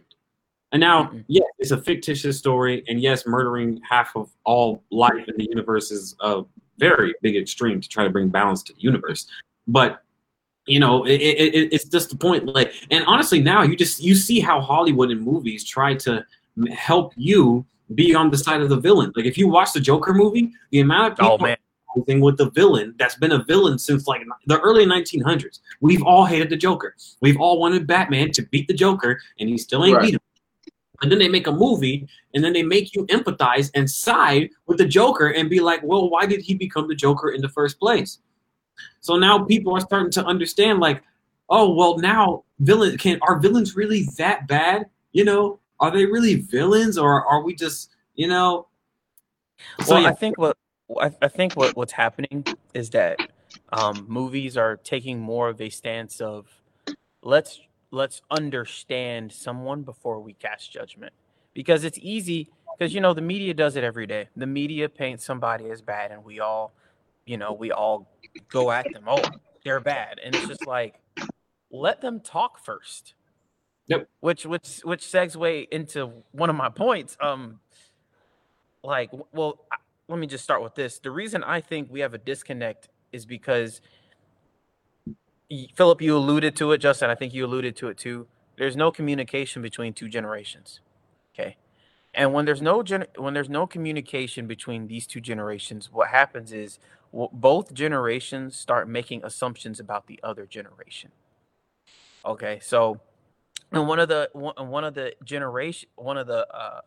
[0.71, 1.23] And now, Mm-mm.
[1.27, 5.89] yes, it's a fictitious story, and yes, murdering half of all life in the universe
[5.91, 6.43] is a
[6.77, 9.27] very big extreme to try to bring balance to the universe.
[9.67, 10.03] But
[10.67, 12.45] you know, it, it, it- it's just the point.
[12.45, 16.23] Like, and honestly, now you just you see how Hollywood and movies try to
[16.71, 19.12] help you be on the side of the villain.
[19.15, 21.58] Like, if you watch the Joker movie, the amount of people Oh man.
[22.05, 25.60] thing with the villain that's been a villain since like the early 1900s.
[25.82, 26.93] We've all hated the Joker.
[27.21, 30.03] We've all wanted Batman to beat the Joker, and he still ain't Right.
[30.03, 30.19] beat him.
[31.01, 34.77] And then they make a movie, and then they make you empathize and side with
[34.77, 37.79] the Joker and be like, well, why did he become the Joker in the first
[37.79, 38.19] place?
[39.01, 41.03] So now people are starting to understand, like,
[41.49, 44.89] oh, well, now villain can are villains really that bad?
[45.13, 48.67] You know, are they really villains, or are we just, you know?
[49.81, 50.57] So well, yeah, I think what
[50.99, 53.19] I, I think what what's happening is that
[53.71, 56.47] um, movies are taking more of a stance of
[57.21, 57.59] let's
[57.91, 61.13] let's understand someone before we cast judgment
[61.54, 64.30] because it's easy because you know the media does it every day.
[64.36, 66.73] The media paints somebody as bad, and we all,
[67.25, 68.10] you know, we all
[68.49, 69.04] go at them.
[69.08, 69.21] Oh,
[69.65, 70.95] they're bad, and it's just like
[71.71, 73.13] let them talk first.
[73.88, 74.08] Yep.
[74.19, 77.17] Which which which segue into one of my points.
[77.19, 77.60] Um,
[78.84, 82.13] like well I- let me just start with this the reason i think we have
[82.13, 83.82] a disconnect is because
[85.75, 88.27] philip you alluded to it justin i think you alluded to it too.
[88.57, 90.81] There's no communication between two generations
[91.33, 91.57] okay?
[92.13, 96.51] And when there's no gen- when there's no communication between these two generations what happens
[96.51, 96.79] is
[97.12, 101.12] both generations start making assumptions about the other generation
[102.25, 102.59] okay?
[102.62, 102.99] So
[103.71, 106.81] and one of the one one of the generation one of the uh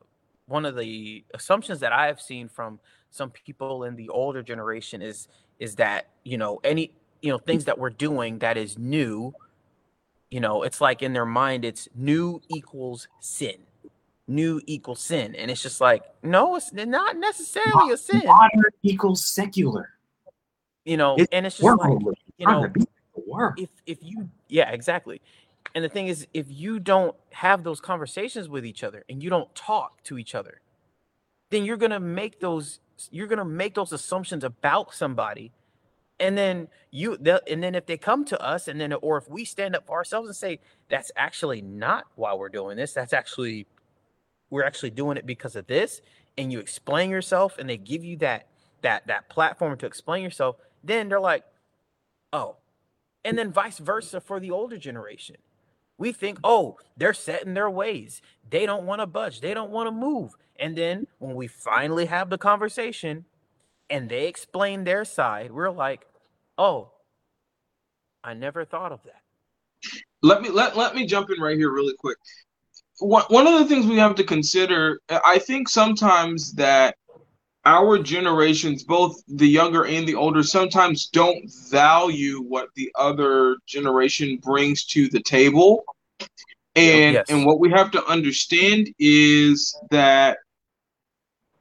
[0.46, 5.02] one of the assumptions that I have seen from some people in the older generation
[5.02, 6.92] is is that you know any
[7.22, 9.32] you know things that we're doing that is new
[10.30, 13.56] you know it's like in their mind it's new equals sin
[14.28, 19.24] new equals sin and it's just like no it's not necessarily a sin modern equals
[19.24, 19.90] secular.
[20.84, 21.98] you know It's and it's just like
[22.38, 23.54] you know to beat the world.
[23.58, 25.20] if if you yeah exactly
[25.74, 29.30] and the thing is if you don't have those conversations with each other and you
[29.30, 30.60] don't talk to each other
[31.50, 32.80] then you're gonna make those
[33.10, 35.52] you're gonna make those assumptions about somebody
[36.22, 37.14] and then you
[37.50, 39.96] and then if they come to us and then or if we stand up for
[39.96, 42.92] ourselves and say that's actually not why we're doing this.
[42.92, 43.66] That's actually
[44.48, 46.00] we're actually doing it because of this
[46.38, 48.46] and you explain yourself and they give you that
[48.82, 51.44] that that platform to explain yourself then they're like
[52.32, 52.56] oh
[53.24, 55.36] and then vice versa for the older generation.
[55.98, 58.22] We think oh they're set in their ways.
[58.48, 59.40] They don't want to budge.
[59.40, 60.34] They don't want to move.
[60.54, 63.24] And then when we finally have the conversation
[63.90, 66.06] and they explain their side we're like
[66.58, 66.90] oh
[68.24, 69.22] i never thought of that
[70.22, 72.16] let me let, let me jump in right here really quick
[72.98, 76.94] one, one of the things we have to consider i think sometimes that
[77.64, 84.38] our generations, both the younger and the older, sometimes don't value what the other generation
[84.42, 85.84] brings to the table.
[86.74, 87.26] And Yes.
[87.28, 90.38] and what we have to understand is that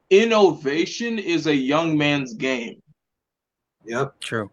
[0.10, 2.82] innovation is a young man's game.
[3.86, 4.19] Yep.
[4.21, 4.49] True.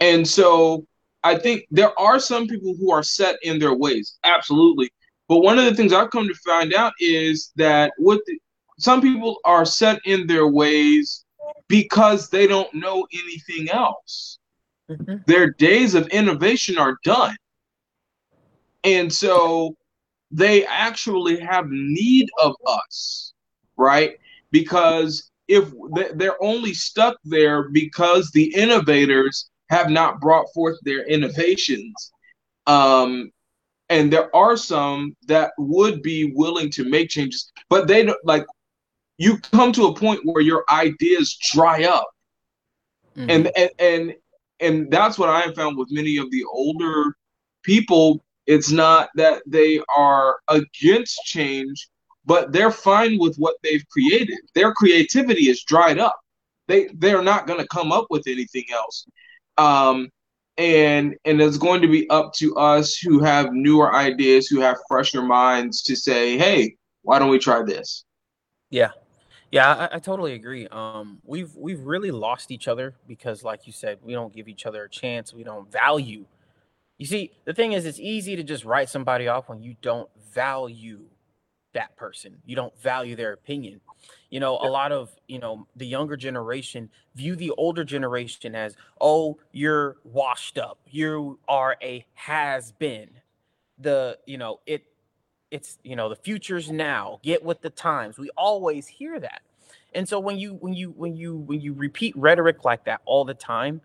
[0.00, 0.86] And so
[1.24, 4.90] I think there are some people who are set in their ways, absolutely.
[5.28, 8.38] But one of the things I've come to find out is that what the,
[8.78, 11.24] some people are set in their ways
[11.66, 14.38] because they don't know anything else.
[14.88, 15.26] Mhm.
[15.26, 17.36] Their days of innovation are done.
[18.84, 19.76] And so
[20.30, 23.34] they actually have need of us,
[23.76, 24.18] right?
[24.50, 25.70] Because if
[26.14, 32.12] they're only stuck there because the innovators have not brought forth their innovations.
[32.66, 33.30] Um,
[33.90, 38.46] and there are some that would be willing to make changes, but they don't like
[39.18, 42.08] you come to a point where your ideas dry up
[43.16, 43.30] Mhm.
[43.30, 44.14] and and and
[44.60, 47.16] and that's what I have found with many of the older
[47.62, 48.24] people.
[48.46, 51.88] It's not that they are against change,
[52.24, 54.38] but they're fine with what they've created.
[54.54, 56.16] Their creativity is dried up.
[56.68, 59.06] They they're not going to come up with anything else.
[59.58, 60.10] Um,
[60.56, 64.78] and and it's going to be up to us who have newer ideas, who have
[64.88, 68.04] fresher minds, to say, hey, why don't we try this?
[68.70, 68.90] Yeah.
[69.50, 70.68] Yeah, I, I totally agree.
[70.68, 74.66] Um, we've we've really lost each other because, like you said, we don't give each
[74.66, 75.32] other a chance.
[75.32, 76.26] We don't value.
[76.98, 80.10] You see, the thing is, it's easy to just write somebody off when you don't
[80.34, 81.04] value
[81.78, 82.38] that person.
[82.46, 83.80] You don't value their opinion.
[84.30, 88.76] You know, a lot of you know the younger generation view the older generation as,
[89.00, 90.80] oh, you're washed up.
[90.90, 93.10] You are a has been.
[93.78, 94.84] The you know it
[95.50, 99.42] it's you know the future's now get with the times we always hear that
[99.94, 103.24] and so when you when you when you when you repeat rhetoric like that all
[103.24, 103.80] the time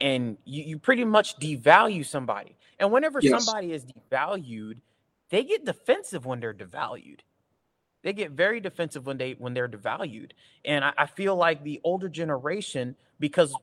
[0.00, 3.22] and you, you pretty much devalue somebody and whenever Yes.
[3.22, 4.76] somebody is devalued
[5.30, 7.20] they get defensive when they're devalued
[8.02, 10.32] they get very defensive when they when they're devalued.
[10.64, 13.54] And I, I feel like the older generation because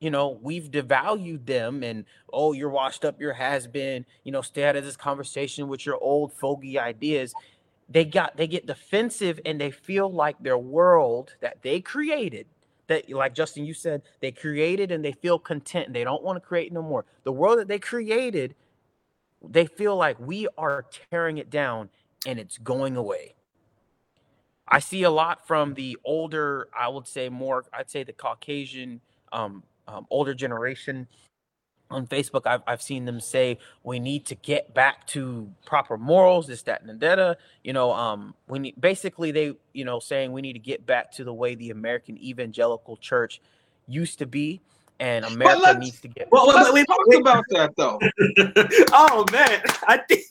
[0.00, 4.42] you know we've devalued them and oh you're washed up your has been you know
[4.42, 7.34] stay out of this conversation with your old fogey ideas.
[7.88, 12.46] They got they get defensive and they feel like their world that they created
[12.86, 16.36] that like justin you said they created and they feel content and they don't want
[16.36, 17.04] to create no more.
[17.24, 18.54] The world that they created
[19.42, 21.88] they feel like we are tearing it down
[22.26, 23.34] and it's going away
[24.70, 29.00] i see a lot from the older i would say more i'd say the caucasian
[29.32, 31.06] um, um, older generation
[31.90, 36.46] on Facebook, I've, I've seen them say we need to get back to proper morals,
[36.46, 37.36] this, that, and the data.
[37.64, 41.12] You know, um, we need basically they, you know, saying we need to get back
[41.12, 43.40] to the way the American evangelical church
[43.88, 44.60] used to be,
[45.00, 46.28] and America let's- needs to get.
[46.30, 47.98] Well, wait, Let's wait, talk wait, about that though.
[48.92, 50.26] oh man, I think,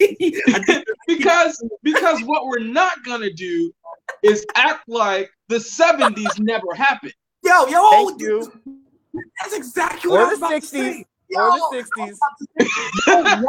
[0.47, 3.73] I think because because what we're not gonna do
[4.23, 7.13] is act like the 70s never happened.
[7.43, 8.51] yo, yo, Thank you.
[9.41, 10.69] That's exactly Or what I the was about to 60s.
[10.69, 11.05] say.
[11.36, 12.19] Or the sixties.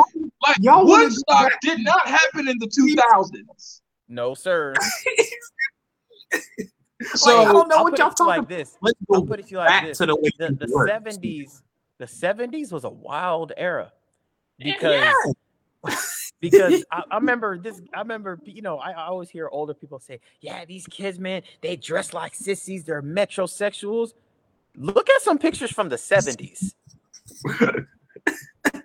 [0.47, 3.81] Like Y'all wanna Woodstock back- did not happen in the 2000s.
[4.09, 4.75] No, sir.
[7.15, 8.57] So I don't know I'll what put y'all it to you like talking.
[8.59, 8.77] this.
[8.83, 9.99] Let's I'll go put it to you like back this.
[9.99, 10.87] to the way The the were.
[10.87, 11.63] seventies,
[11.99, 13.91] the seventies was a wild era
[14.59, 15.13] Yeah.
[16.41, 17.81] Because I, I remember this.
[17.95, 21.43] I remember, you know, I, I always hear older people say, "Yeah, these kids, man,
[21.61, 22.85] they dress like sissies.
[22.85, 24.13] They're metrosexuals."
[24.77, 26.75] Look at some pictures from the seventies.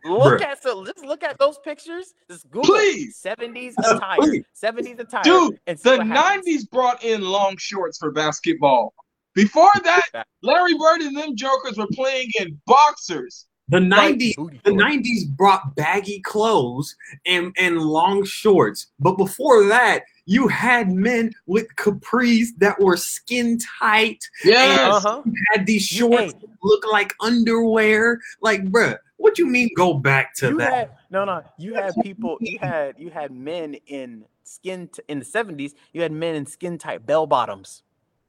[0.05, 0.41] Look Bruh.
[0.41, 2.13] at so just look at those pictures.
[2.29, 3.17] Just Google Please.
[3.17, 5.97] seventies Uh, attire, seventies attire, Dude, The.
[5.97, 8.93] 90s brought in long shorts for basketball.
[9.33, 13.47] Before that, Larry Bird and them jokers were playing in boxers.
[13.69, 20.47] The '90s, the '90s brought baggy clothes and and long shorts, but before that, you
[20.47, 24.23] had men with capris that were skin tight.
[24.43, 25.23] Yeah, Uh-huh.
[25.51, 28.19] Had these shorts Hey, that look like underwear.
[28.41, 29.69] Like, bruh, what you mean?
[29.75, 30.73] Go back to you that?
[30.73, 35.17] had no no you had people you had you had men in skin t- in
[35.19, 37.81] the 70s you had men in skin tight bell bottoms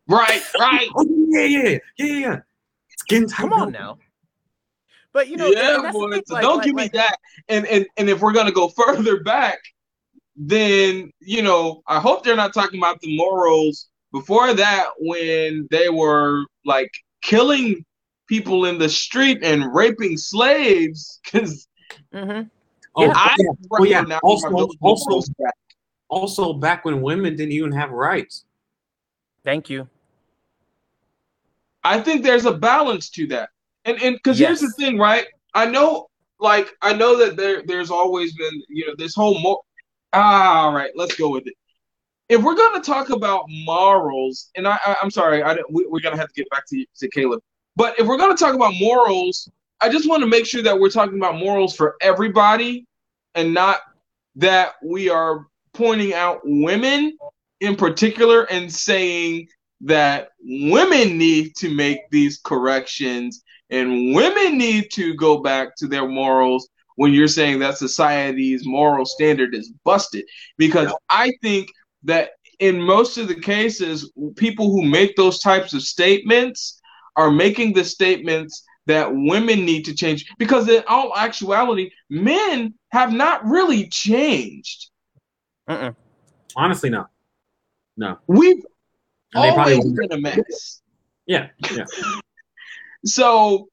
[0.09, 0.89] Right, right.
[0.97, 2.41] Oh yeah, yeah, yeah, yeah, yeah.
[2.97, 3.51] Skin tight.
[3.51, 3.99] come on now
[5.17, 6.11] but you know yeah, that's boy.
[6.11, 7.17] thing, So like- don't like- give like- me that.
[7.49, 9.59] And and and if we're gonna go further back,
[10.37, 15.89] then you know, I hope they're not talking about the morals before that when they
[15.89, 16.91] were like
[17.23, 17.85] killing
[18.29, 21.21] people in the street and raping slaves.
[21.33, 21.67] Because
[22.15, 22.51] Mhm.
[22.95, 23.13] Oh, Yeah.
[23.15, 23.51] I yeah.
[23.73, 23.97] Oh, yeah.
[23.99, 25.55] recognize Also- also- back.
[26.09, 28.45] Also, back when women didn't even have rights.
[29.45, 29.89] thank you
[31.85, 33.51] I think there's a balance to that.
[33.87, 34.61] And and because yes.
[34.61, 35.27] here's the thing, right?
[35.55, 36.09] I know,
[36.41, 39.61] like, I know that there there's always been, you know, this whole more.
[40.13, 41.55] Ah, all right, let's go with it.
[42.29, 46.17] If we're gonna talk about morals, and I, I am sorry, I we, are gonna
[46.17, 47.41] have to get back to to Caleb.
[47.77, 49.49] But if we're gonna talk about morals,
[49.81, 52.87] I just want to make sure that we're talking about morals for everybody,
[53.37, 53.81] and not
[54.35, 57.17] that we are pointing out women
[57.61, 59.47] in particular and saying
[59.83, 66.07] that women need to make these corrections and women need to go back to their
[66.07, 70.25] morals when you're saying that society's moral standard is busted.
[70.57, 71.69] Because I think
[72.05, 76.81] that in most of the cases, people who make those types of statements
[77.17, 80.27] are making the statements that women need to change.
[80.39, 84.91] Because in all actuality, men have not really changed.
[85.69, 85.93] Uh-uh.
[86.55, 87.07] Honestly, no.
[87.97, 88.19] No.
[88.27, 88.65] We've
[89.35, 90.83] always been a mess.
[91.27, 91.85] Yeah, yeah.
[93.09, 93.69] So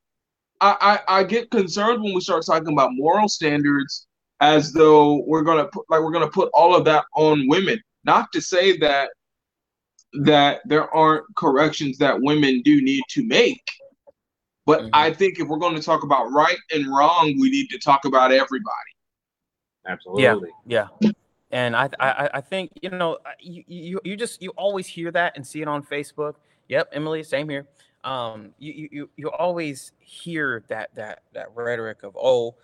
[0.62, 4.08] I, I, I get concerned when we start talking about moral standards
[4.40, 7.82] as though we're gonna put like we're gonna put all of that on women.
[8.04, 9.10] Not to say that
[10.14, 13.64] that there aren't corrections that women do need to make.
[14.66, 14.90] But mm-hmm.
[14.94, 18.06] I think if we're going to talk about right and wrong, we need to talk
[18.06, 18.70] about everybody.
[19.86, 20.50] Absolutely.
[20.66, 20.88] Yeah.
[21.02, 21.12] Yeah.
[21.52, 25.34] And I, I, I think you know you, you you just you always hear that
[25.36, 26.36] and see it on Facebook.
[26.68, 27.68] Yep, Emily, same here.
[28.04, 32.56] Um, you you you always hear that that that rhetoric of oh,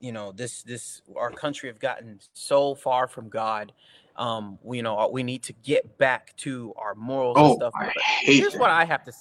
[0.00, 3.72] you know this this our country have gotten so far from God.
[4.16, 7.72] Um, we, you know we need to get back to our morals oh, and stuff.
[7.76, 8.60] I hate here's that.
[8.60, 9.12] what I have to.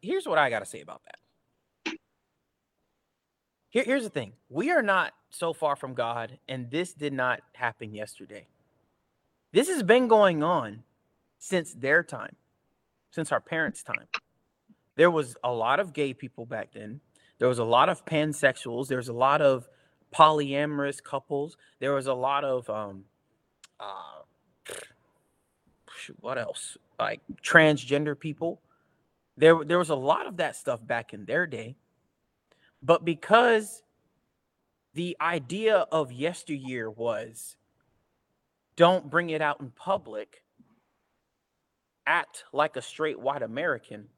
[0.00, 1.94] Here's what I got to say about that.
[3.68, 7.40] Here, here's the thing: we are not so far from God, and this did not
[7.52, 8.46] happen yesterday.
[9.52, 10.84] This has been going on
[11.38, 12.36] since their time,
[13.10, 14.06] since our parents' time.
[15.00, 17.00] There was a lot of gay people back then.
[17.38, 18.86] There was a lot of pansexuals.
[18.88, 19.66] There was a lot of
[20.14, 21.56] polyamorous couples.
[21.78, 23.04] There was a lot of um,
[23.80, 24.20] uh,
[26.20, 26.76] what else?
[26.98, 28.60] Like transgender people.
[29.38, 31.76] There, there was a lot of that stuff back in their day.
[32.82, 33.82] But because
[34.92, 37.56] the idea of yesteryear was
[38.76, 40.42] don't bring it out in public,
[42.06, 44.10] act like a straight white American.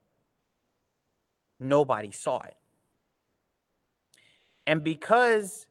[1.62, 2.56] Nobody saw it.
[4.66, 5.66] And because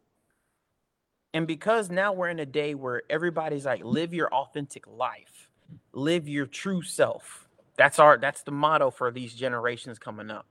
[1.33, 5.49] and because now we're in a day where everybody's like live your authentic life,
[5.93, 7.47] live your true self.
[7.77, 10.45] That's our that's the motto for these generations coming up.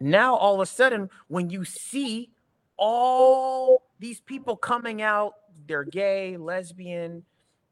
[0.00, 2.30] Now all of a sudden when you see
[2.76, 5.34] all these people coming out,
[5.66, 7.24] they're gay, lesbian,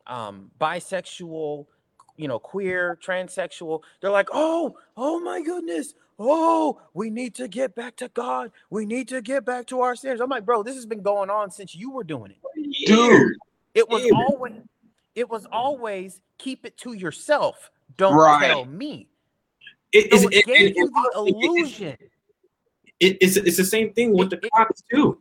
[0.07, 1.67] um, bisexual,
[2.21, 3.83] you know, queer, transsexual.
[4.01, 5.95] They're like, oh, oh my goodness.
[6.19, 8.53] Oh, we need to get back to God.
[8.69, 10.21] We need to get back to our standards.
[10.21, 12.87] I'm like, bro, this has been going on since you were doing it.
[12.87, 13.37] Dude.
[13.75, 14.13] It was Dude.
[14.13, 14.53] always
[15.15, 17.71] it was always keep it to yourself.
[17.97, 18.49] Don't right.
[18.49, 19.09] tell me.
[19.93, 21.97] It, so it, it gave it, you the illusion
[23.01, 25.19] it, it's it's the same thing with the cops too.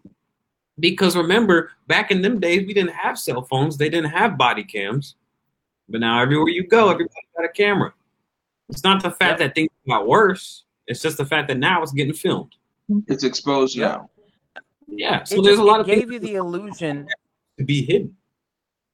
[0.79, 3.77] Because remember, back in them days, we didn't have cell phones.
[3.77, 5.15] They didn't have body cams.
[5.89, 7.93] But now everywhere you go, everybody's got a camera.
[8.69, 9.39] It's not the fact yep.
[9.39, 10.65] that things got worse.
[10.87, 12.55] It's just the fact that now it's getting filmed.
[13.07, 13.91] It's exposed yep.
[13.91, 14.09] now.
[14.87, 15.23] Yeah.
[15.23, 17.07] So it there's just, a lot of gave you the illusion
[17.57, 18.15] to be hidden.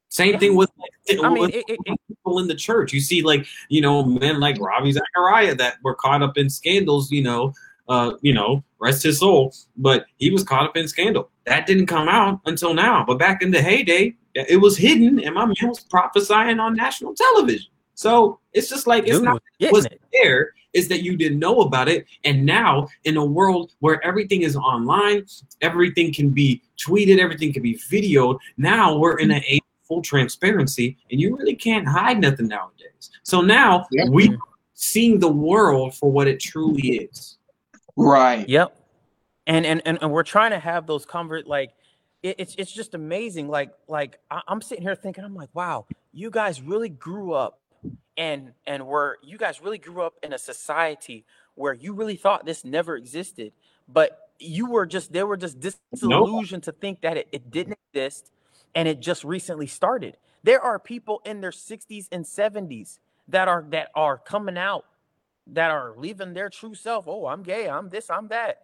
[0.09, 2.93] Same thing with, like, I mean, it, it, people in the church.
[2.93, 7.11] You see, like you know, men like Ravi Zachariah that were caught up in scandals.
[7.11, 7.53] You know,
[7.87, 11.29] uh, you know, rest his soul, but he was caught up in scandal.
[11.45, 13.03] That didn't come out until now.
[13.05, 17.13] But back in the heyday, it was hidden, and my man was prophesying on national
[17.15, 17.71] television.
[17.93, 20.01] So it's just like it's Dude, not was it?
[20.11, 22.05] there, is that you didn't know about it.
[22.25, 25.25] And now in a world where everything is online,
[25.61, 28.37] everything can be tweeted, everything can be videoed.
[28.57, 33.11] Now we're in a age full transparency, and you really can't hide nothing nowadays.
[33.23, 34.09] So now yeah.
[34.09, 34.37] we
[34.73, 37.34] seeing the world for what it truly is.
[37.95, 38.47] Right.
[38.47, 38.77] Yep.
[39.47, 41.71] And and and, and we're trying to have those convert like
[42.23, 43.47] it, it's it's just amazing.
[43.47, 47.59] Like like I, I'm sitting here thinking, I'm like, wow, you guys really grew up
[48.17, 51.25] and and were you guys really grew up in a society
[51.55, 53.53] where you really thought this never existed,
[53.87, 56.75] but you were just they were just disillusioned nope.
[56.75, 58.31] to think that it, it didn't exist
[58.73, 60.17] and it just recently started.
[60.43, 64.85] There are people in their 60s and 70s that are that are coming out
[65.47, 67.05] that are leaving their true self.
[67.07, 67.69] Oh, I'm gay.
[67.69, 68.09] I'm this.
[68.09, 68.63] I'm that.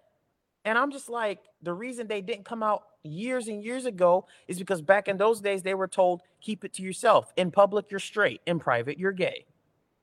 [0.66, 4.60] And I'm just like, the reason they didn't come out years and years ago is
[4.60, 7.34] because back in those days they were told, keep it to yourself.
[7.38, 8.42] In public, you're straight.
[8.46, 9.46] In private, you're gay.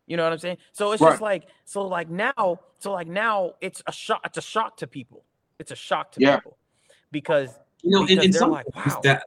[0.06, 0.56] You know what I'm saying?
[0.72, 1.10] So it's Right.
[1.12, 4.86] just like so like now so like now it's a shock it's a shock to
[4.86, 5.24] people.
[5.58, 6.36] It's a shock to Yeah.
[6.36, 6.56] people
[7.12, 7.50] because
[7.82, 9.00] You know, Because in they're some like, wow.
[9.04, 9.22] that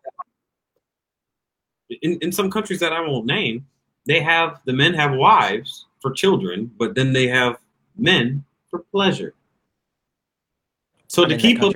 [2.02, 3.68] in, in some countries that I won't name,
[4.06, 7.58] they have the men have wives for children, but then they have
[7.98, 9.34] men for pleasure.
[11.08, 11.74] So to keep up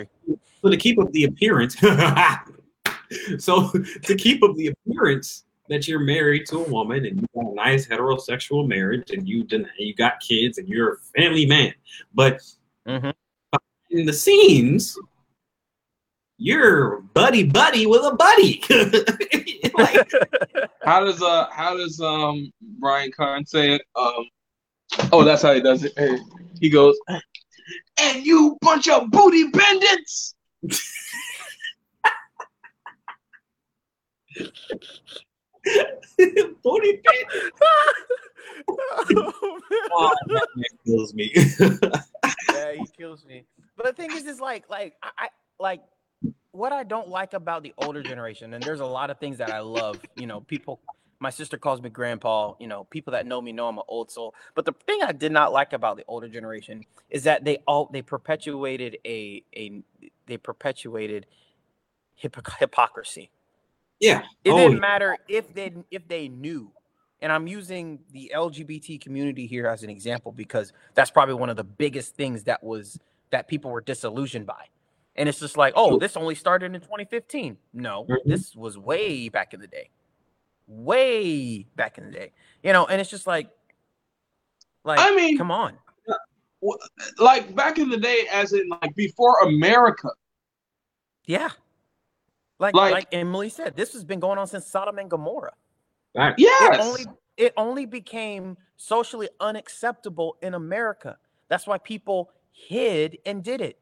[0.61, 1.76] so to keep up the appearance
[3.38, 3.69] so
[4.03, 7.53] to keep up the appearance that you're married to a woman and you got a
[7.53, 11.73] nice heterosexual marriage and you den- you got kids and you're a family man
[12.13, 12.41] but
[12.88, 13.13] Mhm.
[13.91, 14.97] in the scenes
[16.38, 18.63] you're buddy buddy with a buddy
[19.78, 20.11] like
[20.84, 23.82] How does uh how does um Brian Carn say it?
[23.95, 24.26] Um
[25.11, 25.93] oh that's how he does it.
[25.97, 26.17] Hey,
[26.59, 26.97] he goes
[27.99, 30.36] and you bunch of booty bandits.
[36.63, 37.53] booty bandit.
[38.67, 39.34] Oh,
[39.91, 41.32] oh, that kills me
[42.55, 43.45] yeah, he kills me.
[43.76, 45.28] But the thing is, is like, like I, I
[45.59, 45.82] like
[46.55, 49.51] what I don't like about the older generation, and there's a lot of things that
[49.51, 49.99] I love.
[50.15, 50.81] You know, people.
[51.19, 52.53] My sister calls me grandpa.
[52.59, 54.35] You know, people that know me know I'm an old soul.
[54.53, 57.89] But the thing I did not like about the older generation is that they all
[57.91, 59.81] they perpetuated a a
[60.27, 61.25] they perpetuated
[62.21, 63.31] hypoc- hypocrisy.
[63.99, 66.71] yeah It oh, didn't matter if they if they knew.
[67.21, 71.57] And I'm using the LGBT community here as an example because that's probably one of
[71.57, 72.99] the biggest things that was
[73.31, 74.65] that people were disillusioned by.
[75.16, 77.57] And it's just like, oh, this only started in 2015.
[77.74, 78.18] No, Mhm.
[78.26, 79.89] this was way back in the day.
[80.68, 82.34] Way back in the day.
[82.63, 83.49] You know, and it's just like
[84.84, 85.78] like I mean- come on.
[87.18, 90.09] Like back in the day, as in like before America.
[91.26, 91.49] Yeah.
[92.59, 95.53] Like Like- like, Emily said, this has been going on since Sodom and Gomorrah.
[96.38, 96.76] Yes.
[96.76, 97.05] it only
[97.38, 101.18] it only became socially unacceptable in America.
[101.49, 103.78] That's why people hid and did it.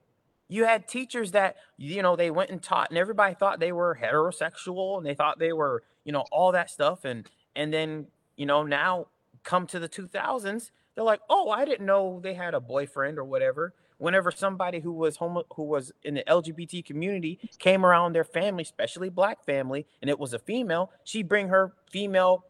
[0.50, 3.98] You had teachers that you know they went and taught, and everybody thought they were
[4.02, 8.46] heterosexual, and they thought they were you know all that stuff, and and then you
[8.46, 9.08] know now
[9.44, 13.24] come to the 2000s, they're like, oh, I didn't know they had a boyfriend or
[13.24, 13.74] whatever.
[13.98, 18.64] Whenever somebody who was homo who was in the LGBT community came around their family,
[18.64, 22.46] especially black family, and it was a female, she'd bring her female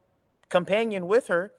[0.50, 1.52] companion with her,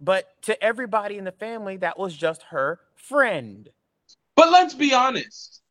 [0.00, 3.68] but to everybody in the family, that was just her friend.
[4.34, 5.62] But let's be honest.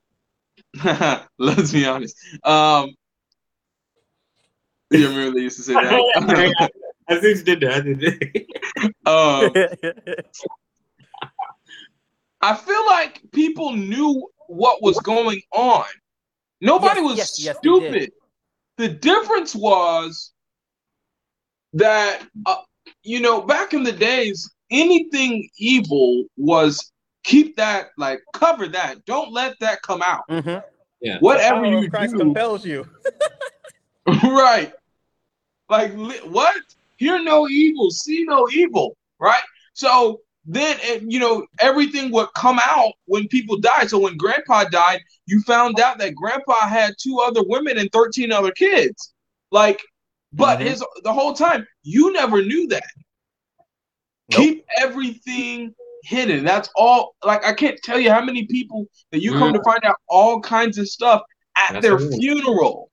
[1.38, 2.16] let's be honest.
[2.44, 2.90] Um
[4.92, 6.74] you remember they used to say that?
[7.08, 7.74] I think you did that.
[7.74, 8.46] I did that.
[9.06, 9.52] um,
[12.42, 15.86] I feel like people knew what was going on.
[16.62, 18.12] Nobody Yes, was yes, yes, stupid.
[18.78, 20.34] The difference was
[21.74, 22.56] that, uh,
[23.04, 26.92] you know, back in the days, anything evil was
[27.26, 29.04] keep that, like, cover that.
[29.06, 30.24] Don't let that come out.
[30.30, 30.64] Mhm.
[31.02, 31.18] Yeah.
[31.20, 32.88] Whatever Power of you Christ do, compels you.
[34.24, 34.72] right?
[35.70, 36.56] Like li- what?
[36.98, 39.44] Hear no evil, see no evil, right?
[39.74, 40.78] So then,
[41.10, 43.90] you know, everything would come out when people died.
[43.90, 48.32] So when Grandpa died, you found out that Grandpa had two other women and thirteen
[48.32, 49.14] other kids.
[49.52, 49.82] Like,
[50.34, 50.64] but Mhm.
[50.64, 52.86] his the whole time you never knew that.
[54.32, 54.40] Nope.
[54.40, 55.74] Keep everything
[56.06, 56.46] hidden.
[56.46, 57.16] That's all.
[57.24, 60.40] Like I can't tell you how many people that you come to find out all
[60.40, 61.22] kinds of stuff
[61.58, 62.14] at That's their right.
[62.20, 62.92] funeral.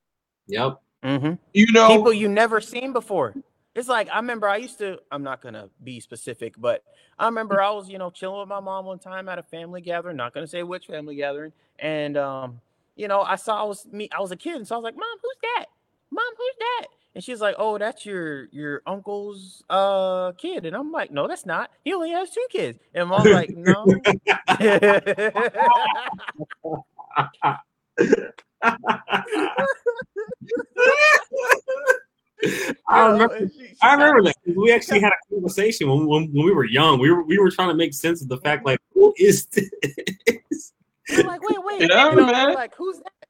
[0.49, 0.81] Yep.
[1.05, 1.39] Mhm.
[1.53, 3.35] You know, People you never seen before.
[3.75, 4.99] It's like I remember I used to.
[5.11, 6.85] I'm not gonna be specific, but
[7.19, 9.81] I remember I was, you know, chilling with my mom one time at a family
[9.81, 10.17] gathering.
[10.17, 12.61] Not gonna say which family gathering, and um,
[12.97, 14.09] you know, I saw I was me.
[14.17, 15.67] I was a kid, and so I was like, "Mom, who's that?
[16.11, 20.91] Mom, who's that?" And she's like, "Oh, that's your your uncle's uh kid." And I'm
[20.93, 21.71] like, "No, that's not.
[21.85, 23.85] He only has two kids." And mom's like, "No."
[32.89, 33.35] I remember.
[33.37, 36.47] and she- she I remember that 'cause we actually had a conversation when, when, when
[36.47, 36.99] we were young.
[36.99, 39.71] We were we were trying to make sense of the fact like who is this?
[41.11, 41.97] I'm like, wait, wait, you know,
[42.27, 42.55] man.
[42.55, 43.22] Like, who's that?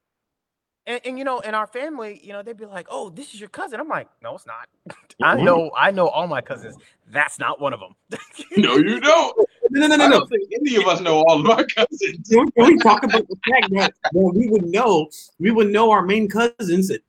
[0.85, 3.39] And, and you know, in our family, you know, they'd be like, "Oh, this is
[3.39, 4.67] your cousin." I'm like, "No, it's not."
[5.23, 6.75] I know, I know all my cousins.
[7.09, 7.95] That's not one of them.
[8.57, 9.37] no, you don't.
[9.69, 10.19] No, no, no, I no, no.
[10.19, 12.27] don't think any of us know all of our cousins.
[12.29, 15.09] Can we, can we talk about the fact that, that we would know
[15.39, 16.99] we would know our main cousins, and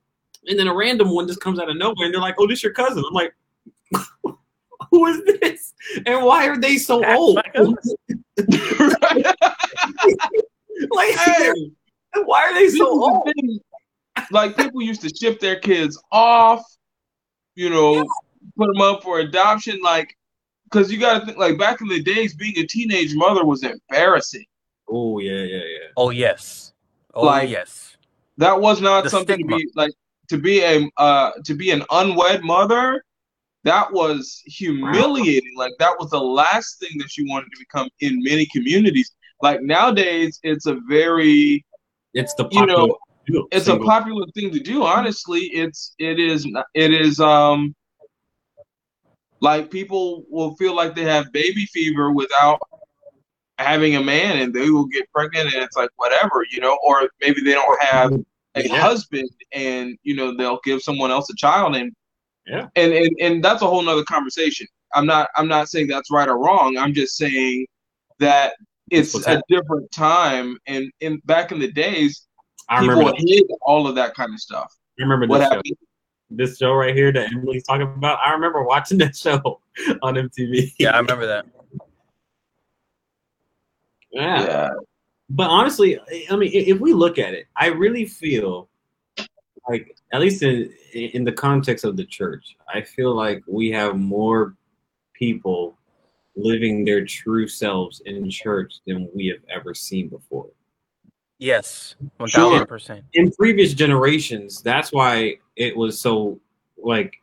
[0.59, 2.71] then a random one just comes out of nowhere, and they're like, "Oh, this your
[2.71, 3.35] cousin." I'm like,
[4.89, 5.73] "Who is this?
[6.05, 7.35] And why are they so That's old?
[7.35, 7.43] my
[10.91, 11.71] like, hey,
[12.25, 13.59] why are they this so is the old?" thing.
[14.31, 16.63] Like people used to ship their kids off,
[17.55, 18.07] you know,
[18.57, 19.79] put them up for adoption.
[19.83, 20.15] Like,
[20.65, 23.63] because you got to think like back in the days, being a teenage mother was
[23.63, 24.45] embarrassing.
[24.89, 25.87] Oh yeah, yeah, yeah.
[25.97, 26.73] Oh yes.
[27.13, 27.97] Oh Like- yes.
[28.37, 29.57] That was not The something stigma.
[29.57, 29.93] to be like
[30.27, 33.01] to be a uh to be an unwed mother.
[33.63, 35.53] That was humiliating.
[35.55, 39.09] Like that was the last thing that you wanted to become in many communities.
[39.41, 41.65] Like nowadays, it's a very
[42.15, 42.97] It's the you know
[43.51, 47.75] it's a popular thing to do honestly it's it is it is um
[49.41, 52.59] like people will feel like they have baby fever without
[53.57, 57.09] having a man and they will get pregnant and it's like whatever you know or
[57.21, 58.11] maybe they don't have
[58.55, 58.81] a Yeah.
[58.81, 61.93] husband and you know they'll give someone else a child and
[62.47, 62.67] Yeah.
[62.75, 66.29] and and, and that's a whole nother conversation i'm not i'm not saying that's right
[66.29, 67.65] or wrong i'm just saying
[68.19, 68.53] that
[68.91, 72.27] it's a different time and in back in the days
[72.69, 73.17] I people remember.
[73.17, 75.61] Hid all of that kind of stuff I remember what this show.
[76.29, 78.19] This show right here that Emily's talking about.
[78.25, 79.61] I remember watching that show
[80.01, 80.73] on MTV.
[80.79, 81.45] Yeah, I remember that.
[84.11, 84.43] yeah.
[84.43, 84.69] yeah
[85.29, 88.69] But honestly, I mean, if we look at it, I really feel
[89.69, 93.97] like, at least in in the context of the church, I feel like we have
[93.97, 94.55] more
[95.13, 95.77] people
[96.35, 100.47] living their true selves in church than we have ever seen before.
[101.39, 101.95] Yes.
[102.17, 103.03] One thousand percent.
[103.13, 106.39] in previous generations, that's why it was so
[106.77, 107.17] like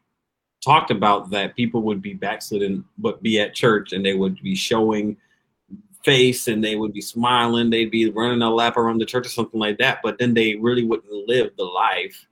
[0.63, 4.55] talked about that people would be backslidden but be at church and they would be
[4.55, 5.17] showing
[6.05, 9.31] face and they would be smiling, they'd be running a lap around the church or
[9.31, 12.27] something like that, but then they really wouldn't live the life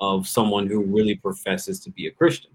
[0.00, 2.50] of someone who really professes to be a Christian.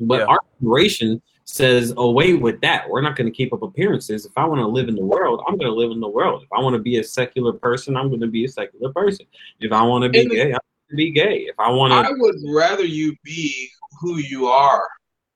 [0.00, 0.26] But Yeah.
[0.26, 2.88] our generation says oh, away with that.
[2.88, 4.24] We're not going to keep up appearances.
[4.26, 6.42] If I want to live in the world, I'm going to live in the world.
[6.42, 9.26] If I want to be a secular person, I'm going to be a secular person.
[9.60, 11.36] If I want to be And gay, I'm going to be gay.
[11.40, 11.96] If I want to.
[11.96, 13.68] I would rather you be
[14.00, 14.88] who you are.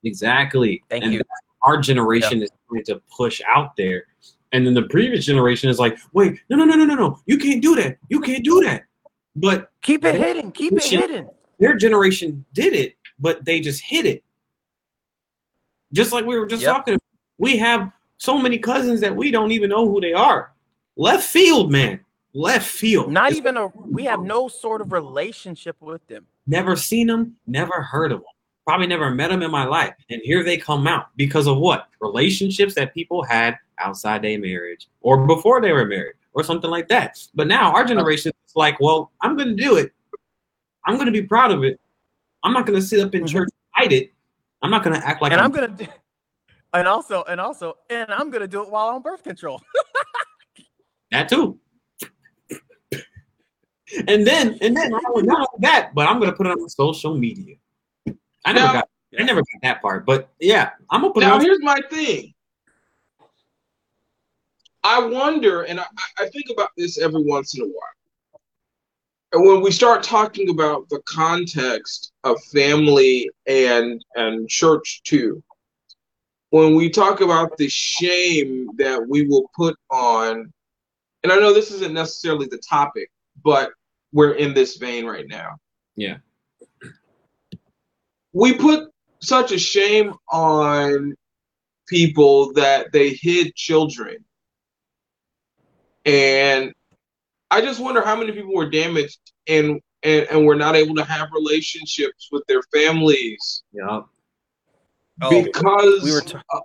[0.05, 0.83] exactly.
[0.89, 1.23] Thank and you.
[1.63, 4.05] our generation is trying to push out there.
[4.53, 7.21] And then the previous generation is like, wait, no, no, no, no, no, no.
[7.27, 7.99] You can't do that.
[8.09, 8.85] You can't do that.
[9.37, 10.51] But Keep it hidden.
[10.53, 11.29] Keep it hidden.
[11.59, 14.25] their generation did it, but they just hid it.
[15.93, 16.73] Just like we were just Yep.
[16.75, 17.03] talking, about.
[17.39, 20.53] we have so many cousins that we don't even know who they are.
[20.97, 22.01] Left field, man.
[22.35, 23.11] Left field.
[23.11, 23.69] Not It's even a.
[23.69, 26.27] We have no sort of relationship with them.
[26.47, 28.27] never seen them, never heard of them.
[28.67, 29.95] Probably never met them in my life.
[30.11, 31.89] And here they come out because of what?
[32.01, 36.89] Relationships that people had outside their marriage or before they were married or something like
[36.89, 37.19] that.
[37.35, 39.93] But now our generation is like, well, I'm going to do it.
[40.85, 41.81] I'm going to be proud of it.
[42.43, 43.29] I'm not going to sit up in Mhm.
[43.29, 44.13] church and hide it.
[44.63, 45.69] I'm not going to act like and I'm, I'm gonna.
[45.69, 45.87] Do,
[46.75, 49.61] and also, and also, and I'm gonna do it while on birth control.
[51.11, 51.59] that too.
[54.07, 56.51] and then, and then not only not only that, but I'm going to put it
[56.51, 57.57] on social media.
[58.45, 58.89] I never Now- got,
[59.19, 61.81] I never got that part, but yeah, I'm gonna put it Now on here's my
[61.91, 62.35] thing.
[64.85, 65.87] I wonder, and I,
[66.19, 67.75] I think about this every once in a while.
[69.33, 75.43] And when we start talking about the context of family and and church too,
[76.51, 80.51] when we talk about the shame that we will put on,
[81.23, 83.11] and I know this isn't necessarily the topic,
[83.45, 83.73] but
[84.13, 85.57] we're in this vein right now.
[85.95, 86.19] Yeah.
[88.33, 91.15] We put such a shame on
[91.89, 94.25] people that they hid children.
[96.05, 96.73] And
[97.51, 101.05] I just wonder how many people were damaged and and, and were not able to
[101.05, 103.65] have relationships with their families.
[103.73, 104.03] Yeah.
[105.19, 106.61] because we were ta- uh,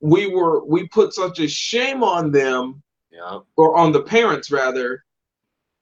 [0.00, 3.40] we were we put such a shame on them Yeah.
[3.56, 5.04] or on the parents rather.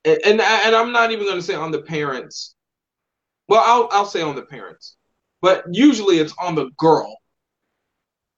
[0.05, 2.55] And and, and i'm not even going to say on the parents.
[3.49, 4.97] Well I'll, I'll say on the parents.
[5.43, 7.19] But usually it's on the girl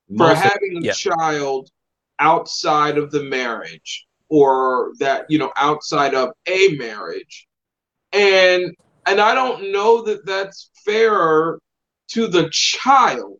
[0.08, 1.70] for Most of- having a child
[2.18, 7.46] outside of the marriage or that you know outside of a marriage
[8.12, 8.74] and
[9.06, 11.58] and i don't know that that's fair
[12.08, 13.38] to the child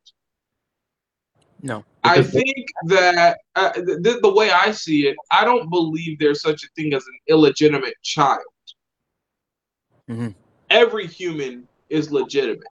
[1.63, 1.85] no.
[2.05, 6.65] I think that uh, the, the way I see it, I don't believe there's such
[6.65, 8.41] a thing as an illegitimate child.
[10.09, 10.35] Mhm.
[10.71, 12.67] Every human is legitimate.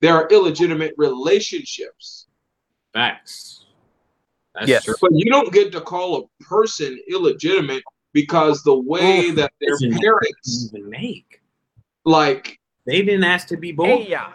[0.00, 2.26] There are illegitimate relationships,
[2.92, 3.61] Facts.
[4.54, 4.84] That's Yes.
[4.84, 4.94] true.
[5.00, 7.82] but you don't get to call a person illegitimate
[8.12, 9.36] because the way Oof.
[9.36, 11.40] that their parents, Even make.
[12.04, 14.32] like, They didn't ask to be born, Hey, yeah.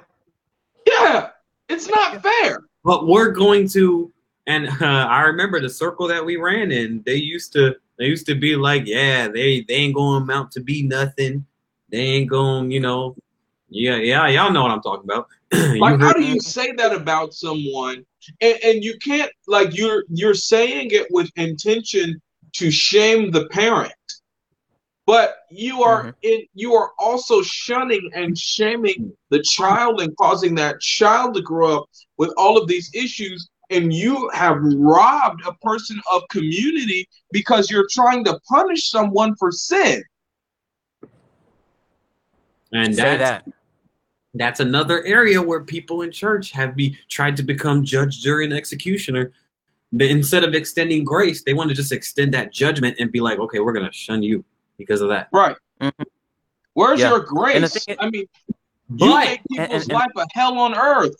[0.88, 1.30] yeah,
[1.70, 2.61] it's not fair.
[2.84, 4.11] but we're going to.
[4.47, 4.76] And uh,
[5.09, 7.03] I remember the circle that we ran in.
[7.05, 7.76] They used to.
[7.99, 11.45] They used to be like, yeah, they they ain't going to amount to be nothing.
[11.89, 13.15] They ain't going, you know.
[13.70, 15.28] Yeah, yeah, y'all know what I'm talking about.
[15.80, 18.05] Like, how heard- do you say that about someone
[18.41, 22.19] and, and you can't like you're you're saying it with intention
[22.53, 23.93] to shame the parent
[25.05, 26.13] but you are Mhm.
[26.23, 31.78] in you are also shunning and shaming the child and causing that child to grow
[31.80, 37.69] up with all of these issues and you have robbed a person of community because
[37.69, 40.03] you're trying to punish someone for sin
[42.71, 43.53] And Say that's, that.
[44.40, 48.54] That's another area where people in church have be tried to become judge, jury, and
[48.54, 49.32] executioner.
[49.94, 53.40] But instead of extending grace, they want to just extend that judgment and be like,
[53.40, 54.44] okay, we're gonna shun you
[54.78, 55.28] because of that.
[55.32, 55.92] right Mhm.
[56.74, 57.10] where's Yeah.
[57.10, 58.56] your grace is- i mean you
[58.90, 61.16] But make people's and- life a hell on earth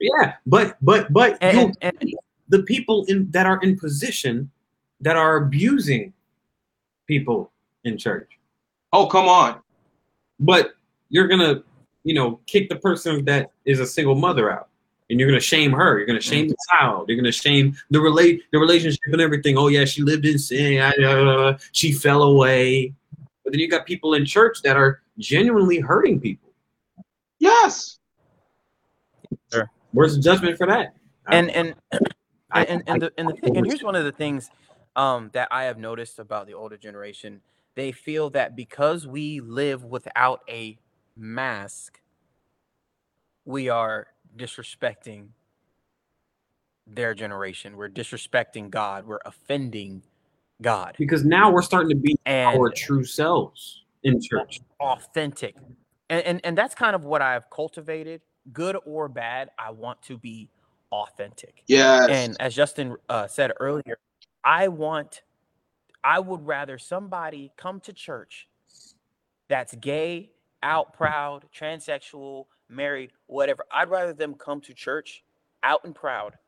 [0.00, 2.14] yeah, but but but And, and, and
[2.48, 4.50] the people in that are in position
[5.00, 6.12] that are abusing
[7.06, 7.52] people
[7.84, 8.38] in church.
[8.92, 9.60] oh come on
[10.40, 10.74] But
[11.10, 11.62] you're gonna,
[12.04, 14.68] you know, kick the person that is a single mother out,
[15.10, 15.98] and you're gonna shame her.
[15.98, 17.08] You're gonna shame the child.
[17.08, 19.58] You're gonna shame the relate the relationship and everything.
[19.58, 20.78] Oh yeah, she lived in sin.
[20.80, 22.94] uh, she fell away.
[23.42, 26.50] But then you got people in church that are genuinely hurting people.
[27.38, 27.98] yes
[29.92, 30.94] Where's the judgment for that?
[31.28, 31.74] and and
[32.50, 34.48] I- and, and, the, and, the thing, and here's one of the things
[34.96, 37.40] um, that I have noticed about the older generation.
[37.74, 40.78] They feel that because we live without a
[41.16, 42.00] mask,
[43.44, 45.28] we are disrespecting
[46.86, 47.76] their generation.
[47.76, 49.06] We're disrespecting God.
[49.06, 50.02] We're offending
[50.62, 54.60] God because now we're starting to be and our true selves in church.
[54.80, 55.56] authentic.
[56.10, 58.20] And, and and that's kind of what I've cultivated,
[58.52, 59.50] good or bad.
[59.58, 60.48] I want to be
[60.92, 61.62] authentic.
[61.66, 63.98] yes And as Justin uh, said earlier,
[64.44, 65.22] I want,
[66.04, 68.48] I would rather somebody come to church
[69.48, 70.30] that's gay,
[70.64, 73.64] out proud, transsexual, married, whatever.
[73.70, 75.22] I'd rather them come to church
[75.62, 76.38] out and proud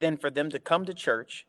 [0.00, 1.46] than for them to come to church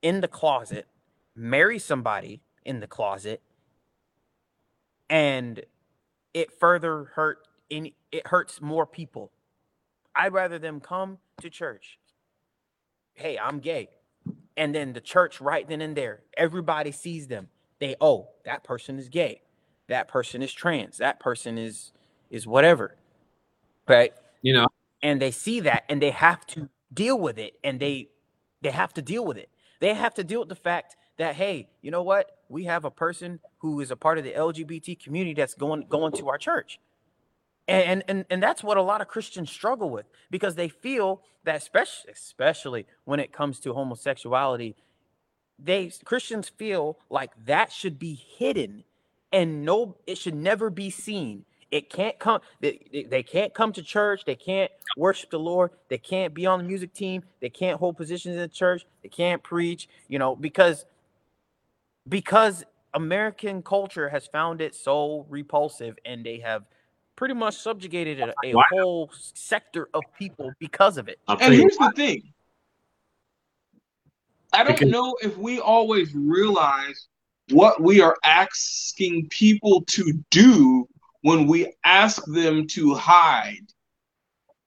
[0.00, 0.86] in the closet,
[1.34, 3.42] marry somebody in the closet,
[5.10, 5.60] and
[6.32, 7.38] it further hurt
[7.70, 9.32] any it hurts more people.
[10.14, 11.98] I'd rather them come to church.
[13.14, 13.88] Hey, I'm gay.
[14.56, 17.48] And then the church right then and there, everybody sees them.
[17.80, 19.42] They oh, that person is gay.
[19.88, 20.98] That person is trans.
[20.98, 21.92] That person is
[22.30, 22.96] is whatever.
[23.86, 24.12] Right?
[24.42, 24.68] You know,
[25.04, 28.08] and they see that and they have to deal with it and they
[28.62, 29.48] they have to deal with it
[29.80, 32.90] they have to deal with the fact that hey you know what we have a
[32.90, 36.80] person who is a part of the lgbt community that's going going to our church
[37.68, 41.56] and and and that's what a lot of christians struggle with because they feel that
[41.56, 44.74] especially especially when it comes to homosexuality
[45.58, 48.84] they christians feel like that should be hidden
[49.34, 51.44] and no it should never be seen.
[51.70, 55.72] It can't come they, they- they can't come to church they can't worship the lord
[55.88, 59.08] they can't be on the music team they can't hold positions in the church they
[59.08, 60.84] can't preach you know because
[62.08, 62.62] because
[62.94, 66.62] american culture has found it so repulsive and they have
[67.16, 71.18] pretty much subjugated a, a whole sector of people because of it.
[71.40, 72.22] And here's the thing.
[74.52, 77.08] I don't know if we always realize
[77.54, 80.88] what we are asking people to do
[81.22, 83.66] when we ask them to hide.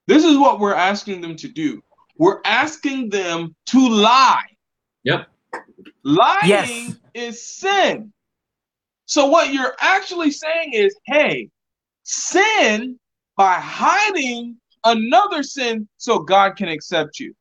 [0.08, 1.84] This is what we're asking them to do.
[2.18, 4.48] We're asking them to lie.
[5.04, 5.28] Yep.
[6.04, 6.96] Lying Yes.
[7.14, 8.12] is sin.
[9.06, 11.50] So what you're actually saying is, hey,
[12.04, 12.98] sin
[13.36, 17.36] by hiding another sin so God can accept you.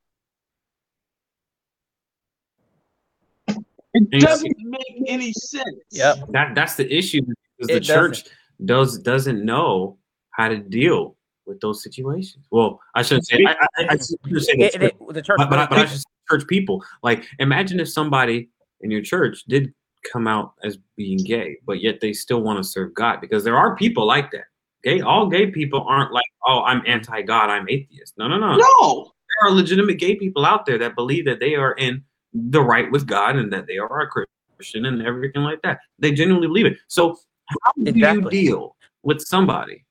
[4.12, 5.76] It doesn't make any sense.
[5.90, 6.16] Yep.
[6.30, 8.24] that that's the issue because the It church
[8.64, 9.98] does doesn't know
[10.30, 11.16] how to deal
[11.46, 12.44] with those situations.
[12.50, 15.50] Well, I shouldn't say I, I, I, I shouldn't say the church, the church but,
[15.50, 16.84] but, I, but I people- should say church people.
[17.02, 18.48] Like, imagine if somebody
[18.80, 19.72] in your church did
[20.12, 23.56] come out as being gay, but yet they still want to serve God because there
[23.56, 24.44] are people like that.
[24.84, 28.14] Gay, all gay people aren't like, oh, I'm anti-God, I'm atheist.
[28.18, 28.56] No, no, no.
[28.56, 29.04] No.
[29.40, 32.04] There are legitimate gay people out there that believe that they are in
[32.50, 34.08] the right with God and that they are a
[34.56, 35.80] Christian and everything like that.
[35.98, 36.78] They genuinely believe it.
[36.88, 37.18] So,
[37.48, 38.22] how do Exactly.
[38.22, 39.84] you deal with somebody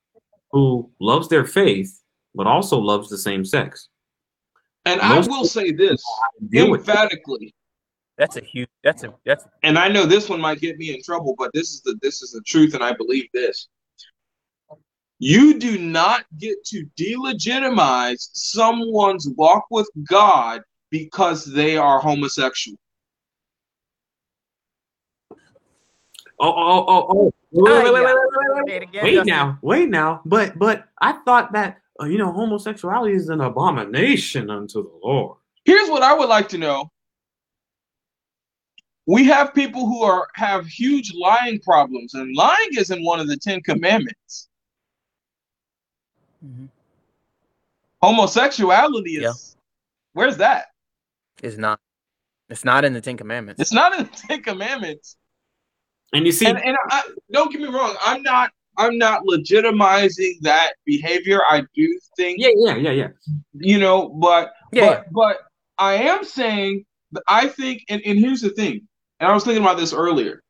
[0.52, 2.02] who loves their faith
[2.34, 3.88] but also loves the same sex?
[4.84, 6.02] And I will say this
[6.50, 6.88] Deal with it.
[6.88, 7.54] emphatically,
[8.18, 11.02] that's a huge that's a that's and I know this one might get me in
[11.02, 13.68] trouble, but this is the this is the truth, and I believe this.
[15.18, 20.60] You do not get to delegitimize someone's walk with God
[20.98, 22.76] because they are homosexual.
[26.38, 27.32] Oh, oh, oh, oh.
[27.52, 28.88] Wait, wait, wait, wait, wait, wait, wait.
[28.92, 30.20] Say Wait now, wait now.
[30.26, 35.38] But but I thought that uh, you know, homosexuality is an abomination unto the Lord.
[35.64, 36.90] Here's what I would like to know.
[39.06, 43.36] We have people who are have huge lying problems, and lying isn't one of the
[43.36, 44.48] Ten Commandments.
[46.44, 46.68] Mhm.
[48.02, 49.32] Homosexuality is Yeah.
[50.12, 50.66] where's that?
[51.42, 51.80] It's not.
[52.48, 53.60] It's not in the Ten Commandments.
[53.60, 55.16] It's not in the Ten Commandments.
[56.12, 60.40] And you see, and, and I, don't get me wrong, I'm not I'm not legitimizing
[60.42, 61.40] that behavior.
[61.48, 63.08] I do think yeah, yeah, yeah, yeah.
[63.54, 65.38] you know, but Yeah, but but
[65.78, 68.86] I am saying that I think and, and here's the thing,
[69.20, 70.42] and I was thinking about this earlier.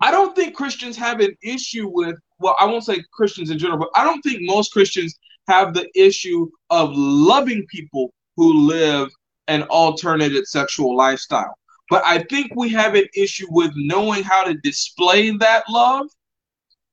[0.00, 3.78] I don't think Christians have an issue with well, I won't say Christians in general,
[3.78, 5.14] but I don't think most Christians
[5.48, 9.10] have the issue of loving people who live
[9.48, 11.58] an alternative sexual lifestyle.
[11.90, 16.06] But I think we have an issue with knowing how to display that love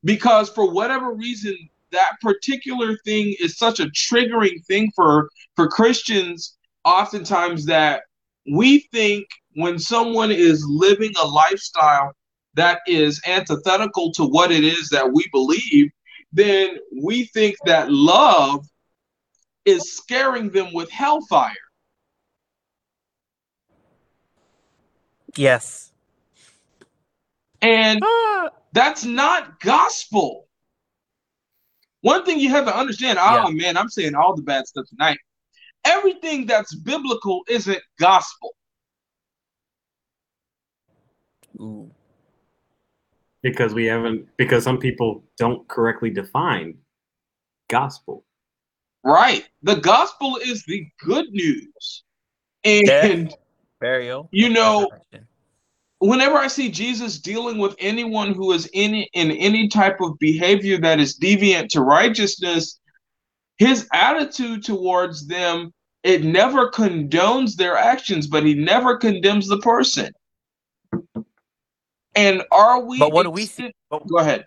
[0.03, 1.55] because for whatever reason
[1.91, 8.03] that particular thing is such a triggering thing for for Christians oftentimes that
[8.51, 12.13] we think when someone is living a lifestyle
[12.55, 15.89] that is antithetical to what it is that we believe
[16.33, 18.65] then we think that love
[19.65, 21.53] is scaring them with hellfire
[25.35, 25.91] yes.
[27.61, 28.49] and Ah.
[28.73, 30.47] That's not gospel.
[32.01, 33.53] One thing you have to understand, oh Yeah.
[33.53, 35.17] man, I'm saying all the bad stuff tonight.
[35.83, 38.55] Everything that's biblical isn't gospel.
[41.59, 41.91] Ooh.
[43.43, 46.77] because we haven't because some people don't correctly define
[47.69, 48.23] gospel.
[49.03, 49.47] Right.
[49.63, 52.03] The gospel is the good news.
[52.63, 53.35] And Yeah.
[53.81, 54.29] Burial.
[54.31, 54.87] You know-
[55.99, 60.77] whenever I see Jesus dealing with anyone who is in in any type of behavior
[60.79, 62.79] that is deviant to righteousness,
[63.57, 65.73] his attitude towards them
[66.03, 70.11] it never condones their actions, but he never condemns the person.
[72.15, 72.97] And are we?
[72.97, 73.71] But what do we see?
[73.89, 74.45] But, Go ahead.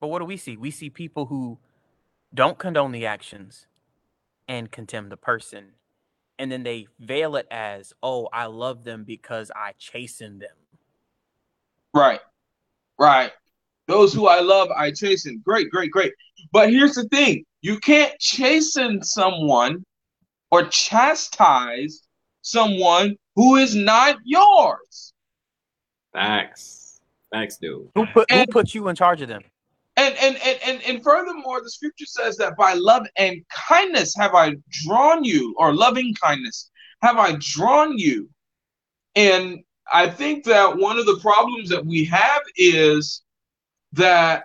[0.00, 0.56] but what do we see?
[0.56, 1.58] We see people who
[2.34, 3.66] don't condone the actions
[4.48, 5.74] and condemn the person.
[6.40, 10.56] And then they veil it as, oh, I love them because I chasten them.
[11.92, 12.20] Right.
[12.98, 13.30] Right.
[13.88, 15.42] Those who I love, I chasten.
[15.44, 16.14] Great, great, great.
[16.50, 19.84] But here's the thing you can't chasten someone
[20.50, 22.08] or chastise
[22.40, 25.12] someone who is not yours.
[26.14, 27.02] Facts.
[27.30, 27.90] Facts, dude.
[27.94, 29.42] Who put who put you in charge of them?
[30.00, 34.34] And, and and and and furthermore, the scripture says that by love and kindness have
[34.34, 36.70] I drawn you, or loving kindness
[37.02, 38.30] have I drawn you.
[39.14, 39.58] And
[39.92, 43.22] I think that one of the problems that we have is
[43.92, 44.44] that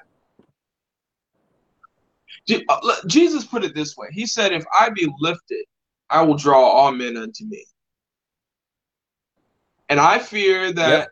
[2.67, 4.07] uh, Jesus put it this way.
[4.11, 5.63] He said, If I be lifted,
[6.09, 7.63] I will draw all men unto me.
[9.87, 11.11] And I fear that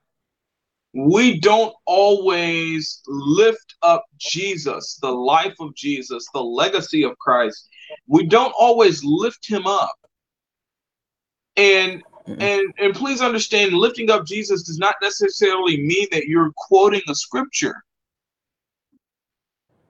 [0.93, 7.67] we don't always lift up Jesus, the life of Jesus, the legacy of Christ.
[8.07, 9.95] We don't always lift him up.
[11.57, 12.41] And Mhm.
[12.41, 17.15] and and please understand lifting up Jesus does not necessarily mean that you're quoting a
[17.15, 17.83] scripture.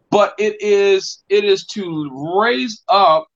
[0.09, 2.09] But it is it is to
[2.41, 3.27] raise up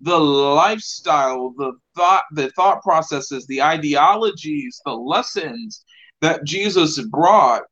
[0.00, 5.84] the lifestyle, the thought, the thought processes, the ideologies, the lessons
[6.20, 7.62] that Jesus brought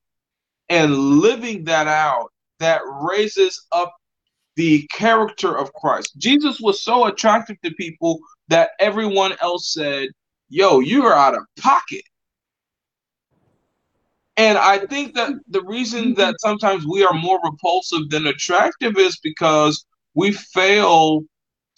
[0.68, 3.94] and living that out that raises up
[4.56, 6.14] the character of Christ.
[6.18, 8.18] Jesus was so attractive to people
[8.48, 10.08] that everyone else said,
[10.48, 12.02] Yo, you are out of pocket.
[14.38, 16.14] And I think that the reason mm-hmm.
[16.14, 19.84] that sometimes we are more repulsive than attractive is because
[20.14, 21.22] we fail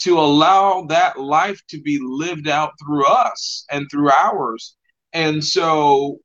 [0.00, 4.76] to allow that life to be lived out through us and through ours.
[5.12, 6.20] And so,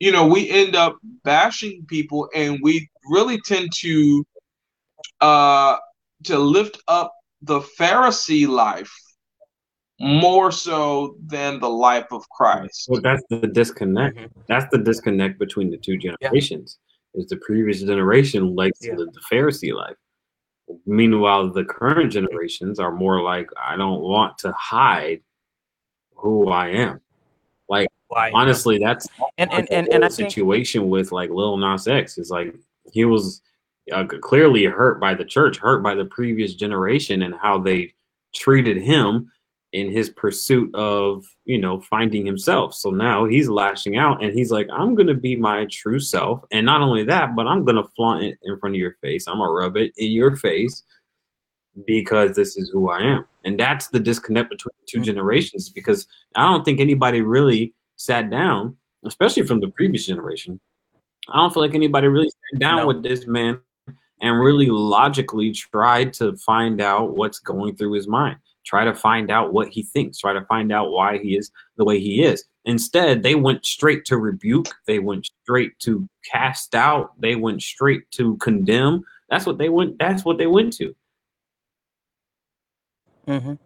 [0.00, 4.24] you know, we end up bashing people and we really tend to
[5.20, 5.76] uh
[6.24, 8.92] to lift up the Pharisee life
[10.00, 12.86] more so than the life of Christ.
[12.88, 14.16] Well, that's the disconnect.
[14.16, 14.30] Mhm.
[14.48, 16.78] That's the disconnect between the two generations.
[17.14, 18.94] Is the previous generation likes Yeah.
[18.96, 19.96] the, the Pharisee life.
[20.86, 25.20] Meanwhile, the current generations are more like, I don't want to hide
[26.14, 27.00] who I am.
[28.10, 29.08] Like honestly, that's
[29.38, 32.54] and and the and, and I think situation with like Lil Nas X is like
[32.92, 33.40] he was
[33.92, 37.94] uh, clearly hurt by the church, hurt by the previous generation and how they
[38.34, 39.30] treated him
[39.72, 42.74] in his pursuit of you know finding himself.
[42.74, 46.66] So now he's lashing out and he's like, I'm gonna be my true self, and
[46.66, 49.28] not only that, but I'm gonna flaunt it in front of your face.
[49.28, 50.82] I'm gonna rub it in your face
[51.86, 53.24] because this is who I am.
[53.44, 55.04] And that's the disconnect between the 2 Mhm.
[55.04, 60.58] generations because I don't think anybody really sat down, especially from the previous generation.
[61.28, 62.86] I don't feel like anybody really sat down No.
[62.86, 63.60] with this man
[64.22, 69.30] and really logically tried to find out what's going through his mind, try to find
[69.30, 72.44] out what he thinks, try to find out why he is the way he is.
[72.64, 78.10] Instead, they went straight to rebuke, they went straight to cast out, they went straight
[78.12, 79.04] to condemn.
[79.28, 80.94] That's what they went that's what they went to.
[83.26, 83.58] hmm And,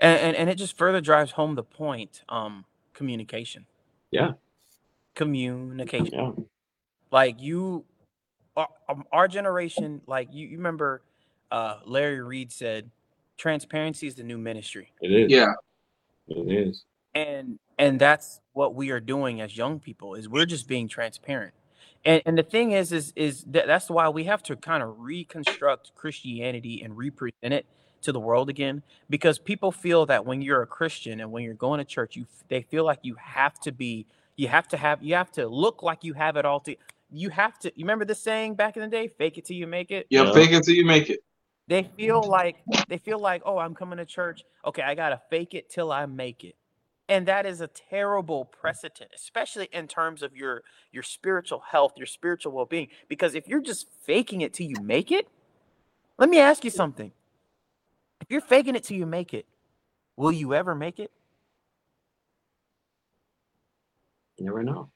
[0.00, 2.22] and and it just further drives home the point.
[2.28, 2.64] Um,
[2.94, 3.66] communication.
[4.10, 4.32] Yeah.
[5.14, 6.10] Communication.
[6.12, 6.32] Yeah.
[7.10, 7.84] Like you,
[8.56, 10.00] our, um, our generation.
[10.06, 11.02] Like you, you remember,
[11.50, 12.90] uh, Larry Reed said,
[13.36, 15.30] "Transparency is the new ministry," It is.
[15.30, 15.52] Yeah.
[16.28, 16.84] It is.
[17.14, 20.14] and and that's what we are doing as young people.
[20.14, 21.54] Is we're just being transparent.
[22.04, 25.00] And and the thing is, is is that that's why we have to kind of
[25.00, 27.66] reconstruct Christianity and represent it
[28.02, 31.54] to the world again because people feel that when you're a Christian and when you're
[31.54, 35.02] going to church, you they feel like you have to be, you have to have,
[35.02, 36.60] you have to look like you have it all.
[36.60, 36.76] To
[37.10, 37.72] you have to.
[37.76, 40.24] You remember the saying back in the day, "Fake it till you make it." Yeah,
[40.24, 40.32] Yeah.
[40.32, 41.20] fake it till you make it.
[41.66, 42.56] They feel like
[42.88, 44.42] they feel like, oh, I'm coming to church.
[44.64, 46.56] Okay, I gotta fake it till I make it.
[47.08, 52.06] And that is a terrible precedent, especially in terms of your your spiritual health, your
[52.06, 52.88] spiritual well-being.
[53.08, 55.28] Because if you're just faking it till you make it,
[56.18, 57.12] let me ask you something.
[58.20, 59.46] If you're faking it till you make it,
[60.16, 61.10] will you ever make it?
[64.38, 64.90] You never know.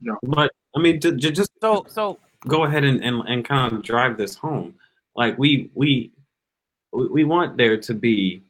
[0.00, 0.16] No.
[0.22, 3.82] But I mean, to, to just So so go ahead and, and, and kind of
[3.82, 4.74] drive this home.
[5.16, 6.12] Like we we
[6.92, 8.42] we we want there to be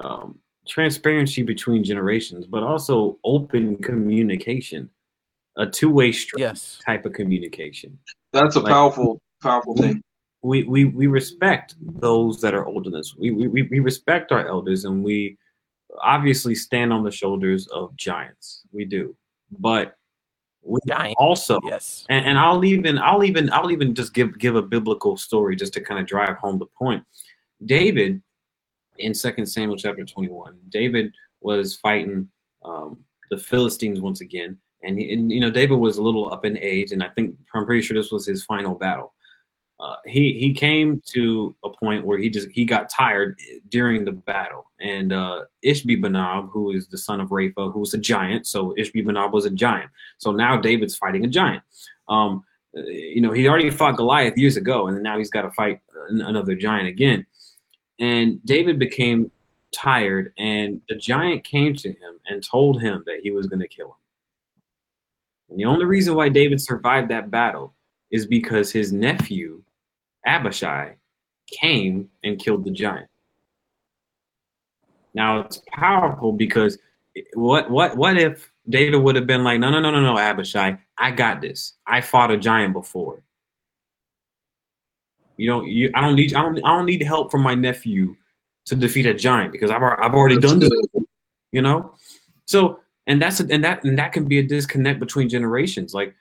[0.00, 0.38] um,
[0.68, 4.90] transparency between generations, but also open communication,
[5.56, 6.78] a two-way street yes.
[6.84, 7.98] type of communication.
[8.32, 10.02] That's a Like- powerful, powerful thing.
[10.42, 13.14] We we we respect those that are older than us.
[13.16, 15.36] We we we respect our elders, and we
[16.02, 18.62] obviously stand on the shoulders of giants.
[18.72, 19.14] We do,
[19.58, 19.96] but
[20.62, 21.16] we Giant.
[21.18, 22.04] also Yes.
[22.10, 25.72] and, and I'll even I'll even I'll even just give give a biblical story just
[25.74, 27.04] to kind of drive home the point.
[27.64, 28.22] David
[28.98, 32.28] in Second Samuel chapter 21, David was fighting
[32.64, 32.98] um,
[33.30, 36.58] the Philistines once again, and, he, and you know David was a little up in
[36.58, 39.14] age, and I think I'm pretty sure this was his final battle.
[39.80, 43.38] Uh, he he came to a point where he just he got tired
[43.70, 47.98] during the battle, and uh, Ishbi-Benob, who is the son of Rapha, who was a
[47.98, 49.90] giant, so Ishbi-Benob was a giant.
[50.18, 51.62] So now David's fighting a giant.
[52.08, 52.44] Um,
[52.76, 55.80] uh, you know, he already fought Goliath years ago, and now he's got to fight
[56.08, 57.24] another giant again.
[57.98, 59.30] And David became
[59.72, 63.68] tired, and the giant came to him and told him that he was going to
[63.68, 63.94] kill him.
[65.48, 67.74] And the only reason why David survived that battle
[68.10, 69.62] is because his nephew,
[70.26, 70.96] Abishai,
[71.46, 73.08] came and killed the giant.
[75.14, 76.78] Now it's powerful because
[77.34, 80.78] what what what if David would have been like, no, no, no, no, no, Abishai,
[80.98, 81.74] I got this.
[81.86, 83.22] I fought a giant before.
[85.36, 85.66] You don't.
[85.66, 85.90] You.
[85.94, 86.34] I don't need.
[86.34, 86.58] I don't.
[86.64, 88.14] I don't need help from my nephew
[88.66, 89.82] to defeat a giant because I've.
[89.82, 90.70] I've already done this.
[91.50, 91.94] You know.
[92.44, 95.94] So and that's a, and that and that can be a disconnect between generations.
[95.94, 96.14] Like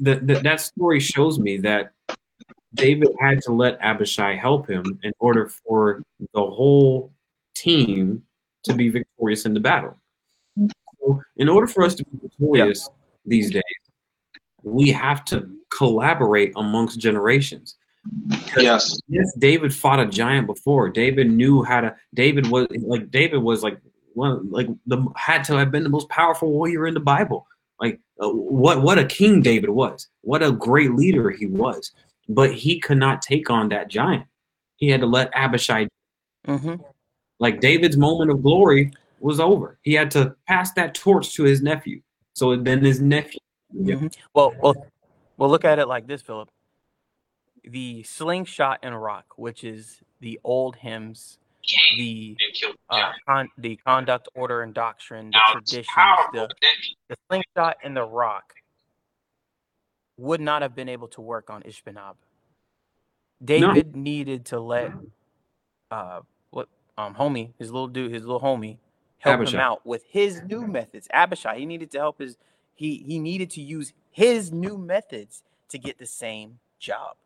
[0.00, 1.92] the, the, that story shows me that
[2.74, 6.02] David had to let Abishai help him in order for
[6.34, 7.12] the whole
[7.54, 8.22] team
[8.64, 9.96] to be victorious in the battle.
[11.00, 12.88] So in order for us to be victorious
[13.26, 13.62] these days,
[14.62, 17.76] we have to collaborate amongst generations.
[18.56, 18.98] Yes.
[19.08, 20.88] yes, David fought a giant before.
[20.88, 21.94] David knew how to.
[22.14, 23.78] David was like David was like
[24.14, 27.46] one like the had to have been the most powerful warrior in the Bible.
[27.78, 30.08] Like uh, what what a king David was.
[30.22, 31.92] What a great leader he was.
[32.30, 34.24] But he could not take on that giant.
[34.76, 35.88] He had to let Abishai.
[36.46, 36.76] hmm
[37.40, 39.78] Like David's moment of glory was over.
[39.82, 42.00] He had to pass that torch to his nephew.
[42.34, 43.40] So then his nephew.
[43.72, 43.96] Yeah.
[43.96, 44.16] Mhm.
[44.32, 44.86] Well, well,
[45.36, 45.50] well.
[45.50, 46.48] Look at it like this, Philip.
[47.64, 51.38] The slingshot and rock, which is the old hymns,
[51.96, 52.36] the
[52.88, 55.86] uh, con- the conduct, order, and doctrine, the traditions,
[56.32, 56.48] the,
[57.08, 58.54] the slingshot and the rock
[60.20, 62.14] would not have been able to work on Ishbenob.
[63.44, 64.92] David needed to let
[65.90, 66.68] uh what
[66.98, 68.78] um homie, his little dude, his little homie,
[69.18, 71.08] help him out with his new methods.
[71.12, 72.36] Abishai, he needed to help his
[72.74, 77.16] he he needed to use his new methods to get the same job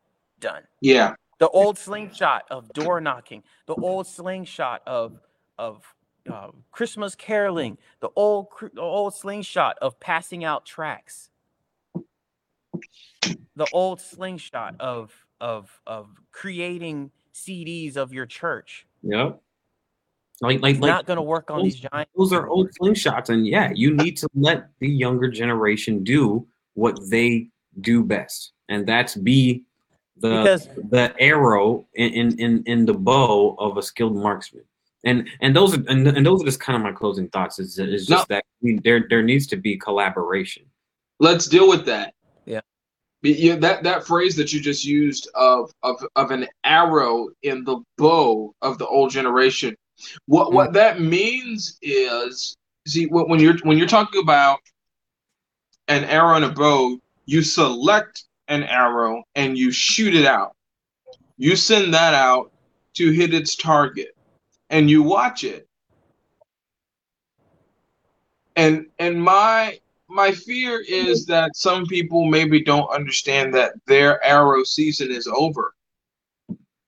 [0.41, 1.15] done Yeah.
[1.39, 5.19] the old slingshot of door knocking, the old slingshot of
[5.59, 5.83] of
[6.31, 11.31] uh, Christmas caroling, the old the old slingshot of passing out tracts,
[13.57, 18.87] the old slingshot of of of creating CDs of your church.
[19.03, 19.33] Yeah.
[20.41, 22.09] Like like It's like not going to work on these giant.
[22.17, 26.99] those are old slingshots, and yeah, you need to let the younger generation do what
[27.09, 27.49] they
[27.81, 29.65] do best, and that's be
[30.17, 34.65] the Because the arrow in, in in in the bow of a skilled marksman.
[35.05, 37.59] And and those are and, and those are just kind of my closing thoughts.
[37.59, 40.65] Is is just that we, there there needs to be collaboration.
[41.21, 42.14] let's deal with that.
[42.45, 42.61] Yeah.
[43.23, 47.79] Yeah, that that phrase that you just used of of of an arrow in the
[47.97, 49.75] bow of the old generation.
[50.27, 50.75] What what mm.
[50.75, 54.61] that means is see when when you're when you're talking about
[55.89, 60.55] an arrow and a bow, you select an arrow and you shoot it out.
[61.39, 62.53] You send that out
[62.95, 64.15] to hit its target
[64.71, 65.67] and you watch it.
[68.57, 74.63] And and my my fear is that some people maybe don't understand that their arrow
[74.65, 75.75] season is over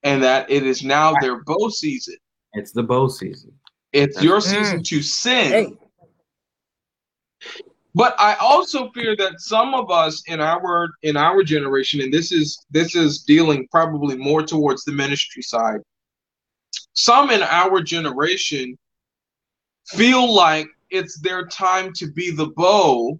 [0.03, 2.15] and that it is now their bow season.
[2.53, 3.51] It's the bow season.
[3.91, 4.43] It's your Mm.
[4.43, 5.51] season to sin.
[5.51, 5.73] Hey.
[7.95, 12.31] But I also fear that some of us in our in our generation, and this
[12.31, 15.79] is this is dealing probably more towards the ministry side.
[16.93, 18.77] Some in our generation
[19.87, 23.19] feel like it's their time to be the bow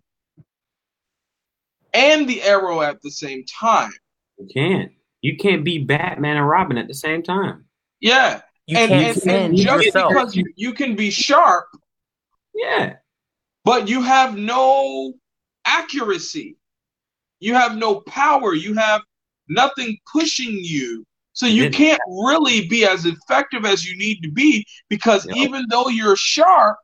[1.93, 3.91] and the arrow at the same time.
[4.37, 4.91] You can't.
[5.21, 7.65] You can't be Batman and Robin at the same time.
[7.99, 8.41] Yeah.
[8.67, 10.13] You and, can't and, and just yourself.
[10.13, 11.65] because you, you can be sharp,
[12.53, 12.95] Yeah.
[13.63, 15.13] but you have no
[15.65, 16.57] accuracy.
[17.39, 18.53] You have no power.
[18.53, 19.01] You have
[19.49, 21.05] nothing pushing you.
[21.33, 25.37] So you can't really be as effective as you need to be because Yep.
[25.37, 26.77] even though you're sharp,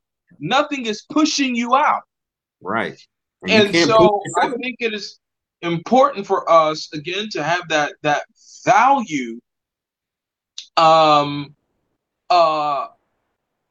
[0.44, 2.04] nothing is pushing you out.
[2.62, 3.00] Right.
[3.46, 5.20] you And so I think it is
[5.62, 8.24] important for us again to have that that
[8.66, 9.40] value
[10.78, 11.56] um
[12.30, 12.88] uh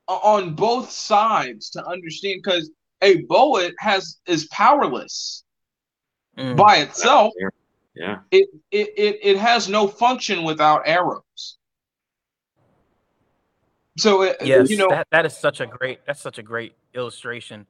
[0.08, 2.70] on both sides to understand because
[3.02, 5.44] a boa has is powerless
[6.38, 6.56] Mm.
[6.56, 7.30] by itself
[7.94, 8.20] yeah.
[8.30, 11.58] it, it it it has no function without arrows
[13.96, 16.74] so it, Yes, you know that, that is such a great that's such a great
[16.94, 17.66] illustration.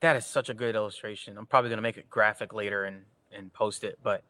[0.00, 1.36] That is such a great illustration.
[1.36, 4.22] I'm probably gonna make a graphic later and and post it, but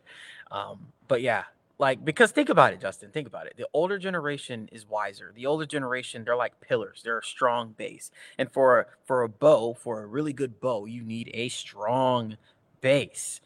[0.50, 1.44] um, but yeah,
[1.80, 3.10] like because think about it, Justin.
[3.10, 3.54] Think about it.
[3.56, 5.32] The older generation is wiser.
[5.34, 7.00] The older generation, they're like pillars.
[7.02, 8.10] They're a strong base.
[8.38, 12.36] And for a, for a bow, for a really good bow, you need a strong
[12.82, 13.40] base.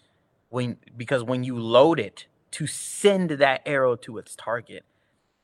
[0.50, 4.84] When because when you load it to send that arrow to its target,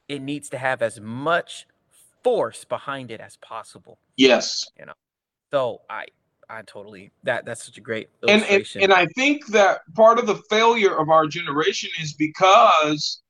[0.09, 1.66] it needs to have as much
[2.22, 3.98] force behind it as possible.
[4.16, 4.92] yes You know.
[5.52, 6.06] So I
[6.48, 8.82] I totally that that's such a great and, and illustration.
[8.82, 13.22] and I think that part of the failure of our generation is because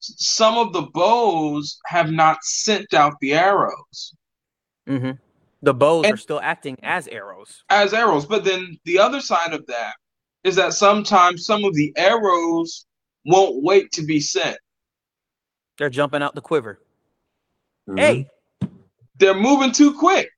[0.00, 4.14] some of the bows have not sent out the arrows
[4.88, 5.18] Mhm.
[5.62, 7.62] The bows And- are still acting as arrows.
[7.68, 8.24] as arrows.
[8.24, 9.94] But then the other side of that
[10.42, 12.86] is that sometimes some of the arrows
[13.26, 14.56] won't wait to be sent.
[15.76, 16.80] They're jumping out the quiver.
[17.90, 17.98] Mhm.
[17.98, 18.26] Hey,
[19.18, 20.30] They're moving too quick.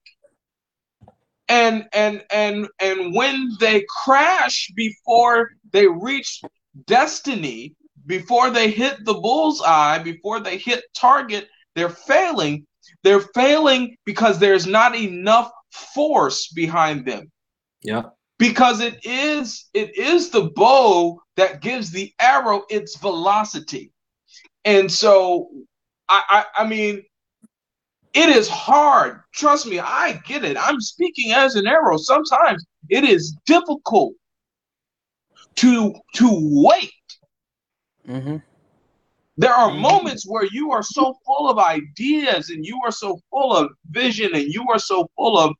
[1.49, 6.41] And and and and when they crash before they reach
[6.87, 7.75] destiny,
[8.07, 12.67] before they hit the bullseye, before they hit target, they're failing.
[13.05, 15.51] They're failing because there's not enough
[15.95, 17.31] force behind them.
[17.83, 18.03] Yeah.
[18.39, 23.93] because it is it is the bow that gives the arrow its velocity
[24.65, 25.49] and so
[26.09, 27.03] I, I i mean
[28.15, 29.21] it is hard.
[29.35, 30.57] Trust me i get it.
[30.59, 31.97] I'm speaking as an arrow.
[31.97, 34.15] Sometimes it is difficult
[35.57, 36.93] to to wait.
[38.07, 38.39] Hmm
[39.37, 39.81] there are Mhm.
[39.81, 44.35] moments where you are so full of ideas and you are so full of vision
[44.35, 45.55] and you are so full of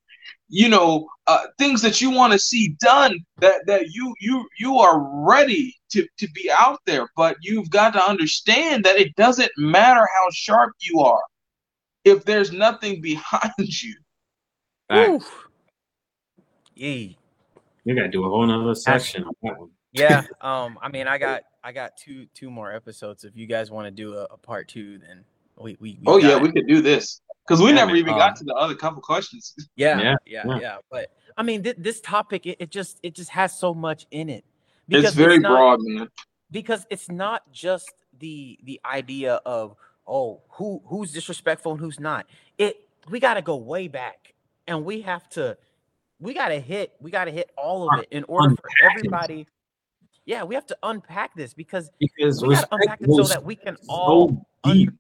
[0.49, 4.79] you know uh, things that you want to see done that that you you you
[4.79, 7.09] are ready to to be out there.
[7.17, 11.23] But you've got to understand that it doesn't matter how sharp you are
[12.05, 13.95] if there's nothing behind you
[14.89, 15.27] Facts.
[16.75, 17.17] Yee.
[17.85, 19.71] We gotta do a whole nother section on that one.
[19.93, 20.23] Yeah.
[20.41, 20.79] Um.
[20.83, 23.25] I mean, I got I got two two more episodes.
[23.25, 25.25] If you guys want to do a, a part two, then
[25.57, 25.99] we we.
[26.01, 27.97] we oh yeah got we could do this because we Yeah, never man.
[27.99, 30.59] even Um, got to the other couple questions Yeah, Yeah, yeah, yeah.
[30.61, 34.07] yeah, But I mean, th- this topic it, it just it just has so much
[34.11, 34.45] in it.
[34.89, 36.09] Because it's very not, broad man
[36.51, 39.77] Because it's not just the the idea of
[40.13, 42.27] oh who who's disrespectful and who's not.
[42.59, 44.35] It we got to go way back,
[44.69, 45.57] and we have to
[46.21, 48.91] we got to hit we got to hit all of it in order for it.
[48.91, 49.49] everybody.
[50.25, 53.43] Yeah, we have to unpack this because Because we got to unpack it so that
[53.43, 54.29] we can all
[54.63, 54.91] so deep.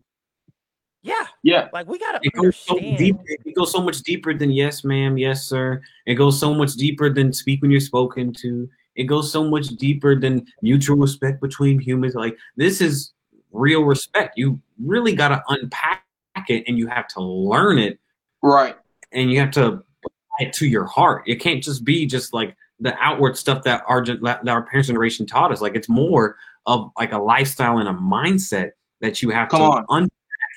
[1.04, 1.68] Yeah, Yeah.
[1.72, 3.16] like we gotta It goes so deep.
[3.26, 5.82] It goes so much deeper than yes, ma'am, yes, sir.
[6.06, 8.68] It goes so much deeper than speak when you're spoken to.
[8.94, 12.14] It goes so much deeper than mutual respect between humans.
[12.14, 13.12] Like this is
[13.52, 14.36] real respect.
[14.36, 16.04] You really got to unpack
[16.48, 17.98] it, and you have to learn it,
[18.42, 18.76] Right.
[19.12, 21.22] and you have to apply it to your heart.
[21.26, 25.26] It can't just be just like the outward stuff that our that our parents' generation
[25.26, 25.60] taught us.
[25.60, 28.70] Like it's more of like a lifestyle and a mindset
[29.00, 29.84] that you have Come to on.
[29.88, 30.10] unpack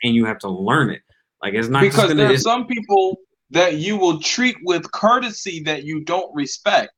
[0.04, 1.02] and you have to learn it.
[1.44, 3.18] Like it's not just Because there are some people
[3.52, 6.92] that you will treat with courtesy that you don't respect.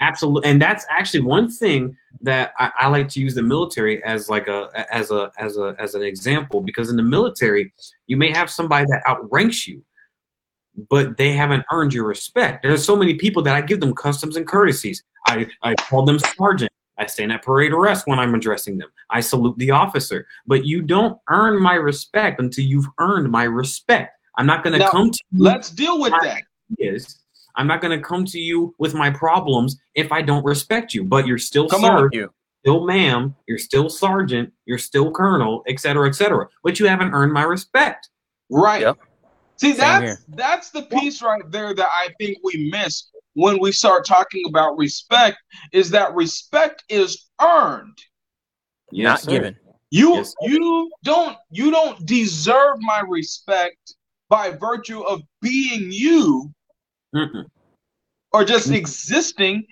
[0.00, 4.28] Absolutely, and that's actually one thing that I, I like to use the military as
[4.28, 7.72] like a as a as a as an example because in the military
[8.06, 9.82] you may have somebody that outranks you,
[10.88, 12.62] but they haven't earned your respect.
[12.62, 15.02] There's so many people that I give them customs and courtesies.
[15.26, 16.72] I I call them sergeant.
[16.96, 18.90] I stand at parade rest when I'm addressing them.
[19.08, 24.18] I salute the officer, but you don't earn my respect until you've earned my respect.
[24.36, 26.42] I'm not going to come to you Let's deal with that.
[26.78, 27.18] is
[27.60, 31.04] I'm not going to come to you with my problems if I don't respect you.
[31.04, 32.08] But you're still Come sir, on.
[32.10, 32.30] You.
[32.60, 36.48] still ma'am, you're still sergeant, you're still colonel, et cetera, et cetera.
[36.64, 38.08] But you haven't earned my respect.
[38.48, 38.80] Right.
[38.80, 38.96] Yep.
[39.58, 40.18] See, Same that's here.
[40.30, 44.78] that's the piece right there that I think we miss when we start talking about
[44.78, 45.36] respect.
[45.74, 47.98] Is that respect is earned.
[48.90, 49.32] not sir.
[49.32, 49.56] given.
[49.90, 53.96] You Yes, you don't you don't deserve my respect
[54.30, 56.50] by virtue of being you
[57.14, 57.46] Mm-mm.
[58.32, 58.74] or just Mm.
[58.74, 59.64] existing,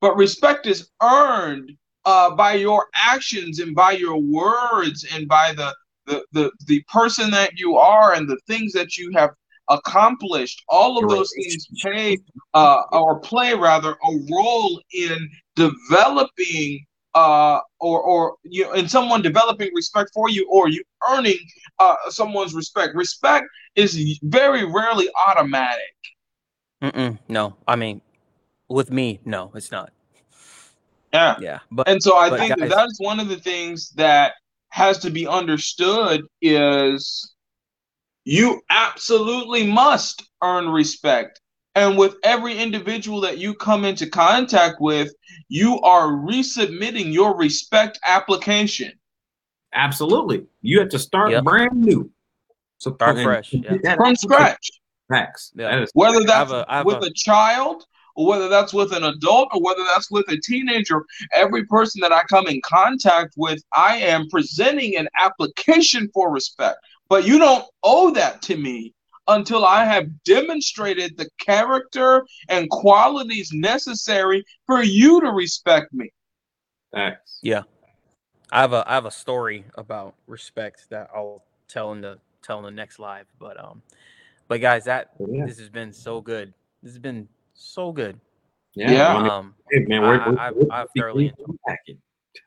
[0.00, 1.70] but respect is earned
[2.04, 5.74] uh, by your actions and by your words and by the,
[6.06, 9.30] the the the person that you are and the things that you have
[9.68, 10.62] accomplished.
[10.68, 12.18] All of those things play
[12.54, 16.84] uh, or play rather a role in developing
[17.14, 21.38] uh, or or you know, in someone developing respect for you or you earning
[21.78, 22.94] uh, someone's respect.
[22.94, 23.46] Respect
[23.76, 25.80] is very rarely automatic.
[26.82, 28.00] Mm-mm, no, I mean,
[28.68, 29.92] with me, no, it's not.
[31.12, 31.36] Yeah.
[31.40, 34.34] Yeah, but And so I think guys- that is one of the things that
[34.68, 37.34] has to be understood is
[38.24, 41.40] you absolutely must earn respect.
[41.74, 45.12] And with every individual that you come into contact with,
[45.48, 48.92] you are resubmitting your respect application.
[49.72, 50.46] Absolutely.
[50.62, 51.44] You have to start Yep.
[51.44, 52.10] brand new.
[52.78, 53.94] So Start fresh, yeah.
[53.96, 54.70] From scratch.
[55.10, 55.52] Facts.
[55.56, 55.84] Yeah.
[55.92, 57.84] Whether that's have a- I have with a- a child
[58.14, 62.12] or whether that's with an adult or whether that's with a teenager, every person that
[62.12, 66.78] I come in contact with, I am presenting an application for respect.
[67.08, 68.94] But you don't owe that to me
[69.26, 76.10] until I have demonstrated the character and qualities necessary for you to respect me.
[76.92, 77.40] facts.
[78.52, 82.58] I have a I have a story about respect that I'll tell in the tell
[82.58, 83.26] in the next live.
[83.38, 83.82] But um,
[84.50, 85.46] but guys, that Yeah.
[85.46, 86.52] this has been so good.
[86.82, 88.18] This has been so good.
[88.74, 88.90] Yeah.
[88.90, 89.16] Yeah.
[89.16, 91.98] Um, hey, man, we're, I- we're, I've- we're I've thoroughly unpacking.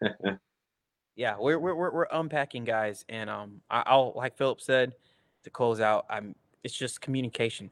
[1.16, 4.96] yeah, we're we're we're, we're unpacking, guys, and um, I, I'll like Philip said
[5.46, 6.06] to close out.
[6.10, 6.36] I'm
[6.66, 7.72] it's just communication.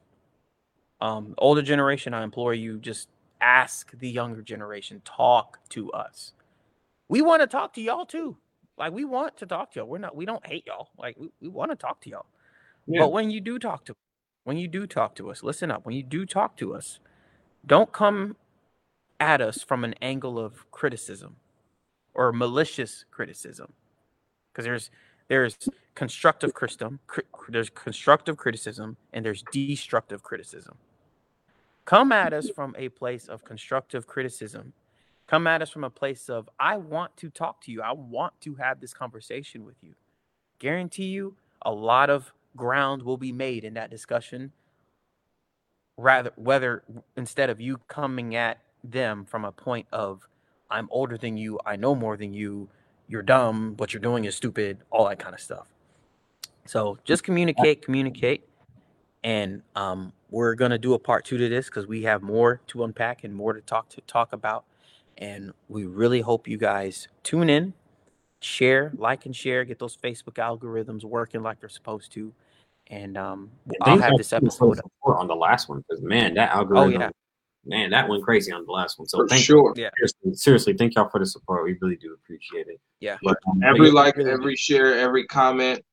[1.01, 3.09] Um, older generation, I implore you, just
[3.41, 6.31] ask the younger generation, talk to us.
[7.09, 8.37] We want to talk to y'all too.
[8.77, 9.89] Like we want to talk to y'all.
[9.89, 10.15] We're not.
[10.15, 10.87] We don't hate y'all.
[10.97, 12.27] Like we, we want to talk to y'all.
[12.87, 13.01] Yeah.
[13.01, 13.95] But when you do talk to,
[14.43, 15.85] when you do talk to us, listen up.
[15.85, 16.99] When you do talk to us,
[17.65, 18.35] don't come
[19.19, 21.35] at us from an angle of criticism
[22.13, 23.73] or malicious criticism,
[24.51, 24.91] because there's
[25.27, 25.57] there's
[25.95, 30.75] constructive criticism, cri- there's constructive criticism, and there's destructive criticism.
[31.85, 34.73] Come at us from a place of constructive criticism.
[35.27, 37.81] Come at us from a place of I want to talk to you.
[37.81, 39.93] I want to have this conversation with you.
[40.59, 44.51] Guarantee you, a lot of ground will be made in that discussion
[45.97, 46.83] rather whether
[47.15, 50.27] instead of you coming at them from a point of
[50.69, 52.69] i'm older than you i know more than you
[53.11, 55.67] you're dumb what you're doing is stupid all that kind of stuff.
[56.65, 58.47] So just communicate communicate
[59.23, 62.83] and um, we're gonna do a part two to this because we have more to
[62.83, 64.63] unpack and more to talk to talk about
[65.17, 67.73] and we really hope you guys tune in
[68.41, 72.33] share like and share get those facebook algorithms working like they're supposed to
[72.87, 73.49] and um,
[73.81, 77.09] i'll have this episode on the last one because man, that oh algorithm, yeah
[77.65, 79.07] man, that went crazy on the last one.
[79.07, 79.73] So For thank sure.
[79.75, 79.89] Yeah.
[79.97, 81.63] seriously, seriously, thank y'all for the support.
[81.63, 82.79] We really do appreciate it.
[82.99, 83.17] Yeah.
[83.23, 84.33] But, um, Every yeah, like, really do.
[84.33, 85.83] every share, every comment.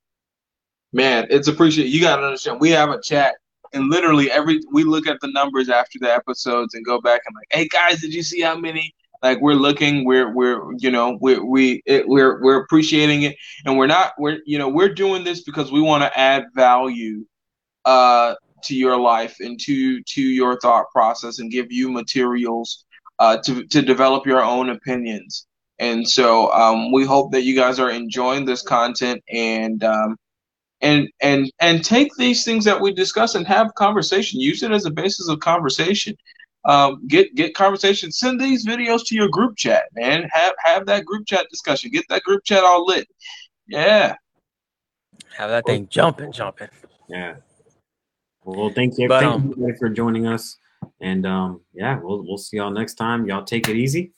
[0.91, 1.91] Man, it's appreciated.
[1.91, 2.59] You gotta understand.
[2.59, 3.35] We have a chat,
[3.73, 7.35] and literally every we look at the numbers after the episodes and go back and
[7.35, 11.17] like, hey guys, did you see how many like we're looking we're we're you know
[11.21, 13.35] we're we it, we're we're appreciating it.
[13.65, 17.25] And we're not we're you know we're doing this because we want to add value
[17.85, 22.85] uh to your life and to to your thought process and give you materials
[23.19, 25.47] uh to to develop your own opinions.
[25.79, 30.17] And so um we hope that you guys are enjoying this content and um
[30.81, 34.39] and and and take these things that we discuss and have conversation.
[34.39, 36.15] Use it as a basis of conversation
[36.69, 38.11] um, get get conversation.
[38.11, 40.29] Send these videos to your group chat, man.
[40.31, 41.89] Have have that group chat discussion.
[41.89, 43.07] Get that group chat all lit.
[43.67, 44.15] Yeah.
[45.35, 46.69] Have that thing jumping, jumping.
[47.07, 47.37] Yeah.
[48.43, 50.57] Well, thank you, But, thank um, you for joining us,
[51.01, 53.25] and um, yeah, we'll we'll see y'all next time.
[53.25, 54.11] Y'all take it easy.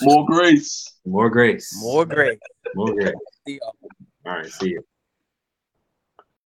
[0.00, 0.94] More grace.
[1.04, 1.76] More grace.
[1.78, 2.38] More great.
[2.74, 3.14] More grace.
[4.24, 4.46] All right.
[4.46, 4.84] See you.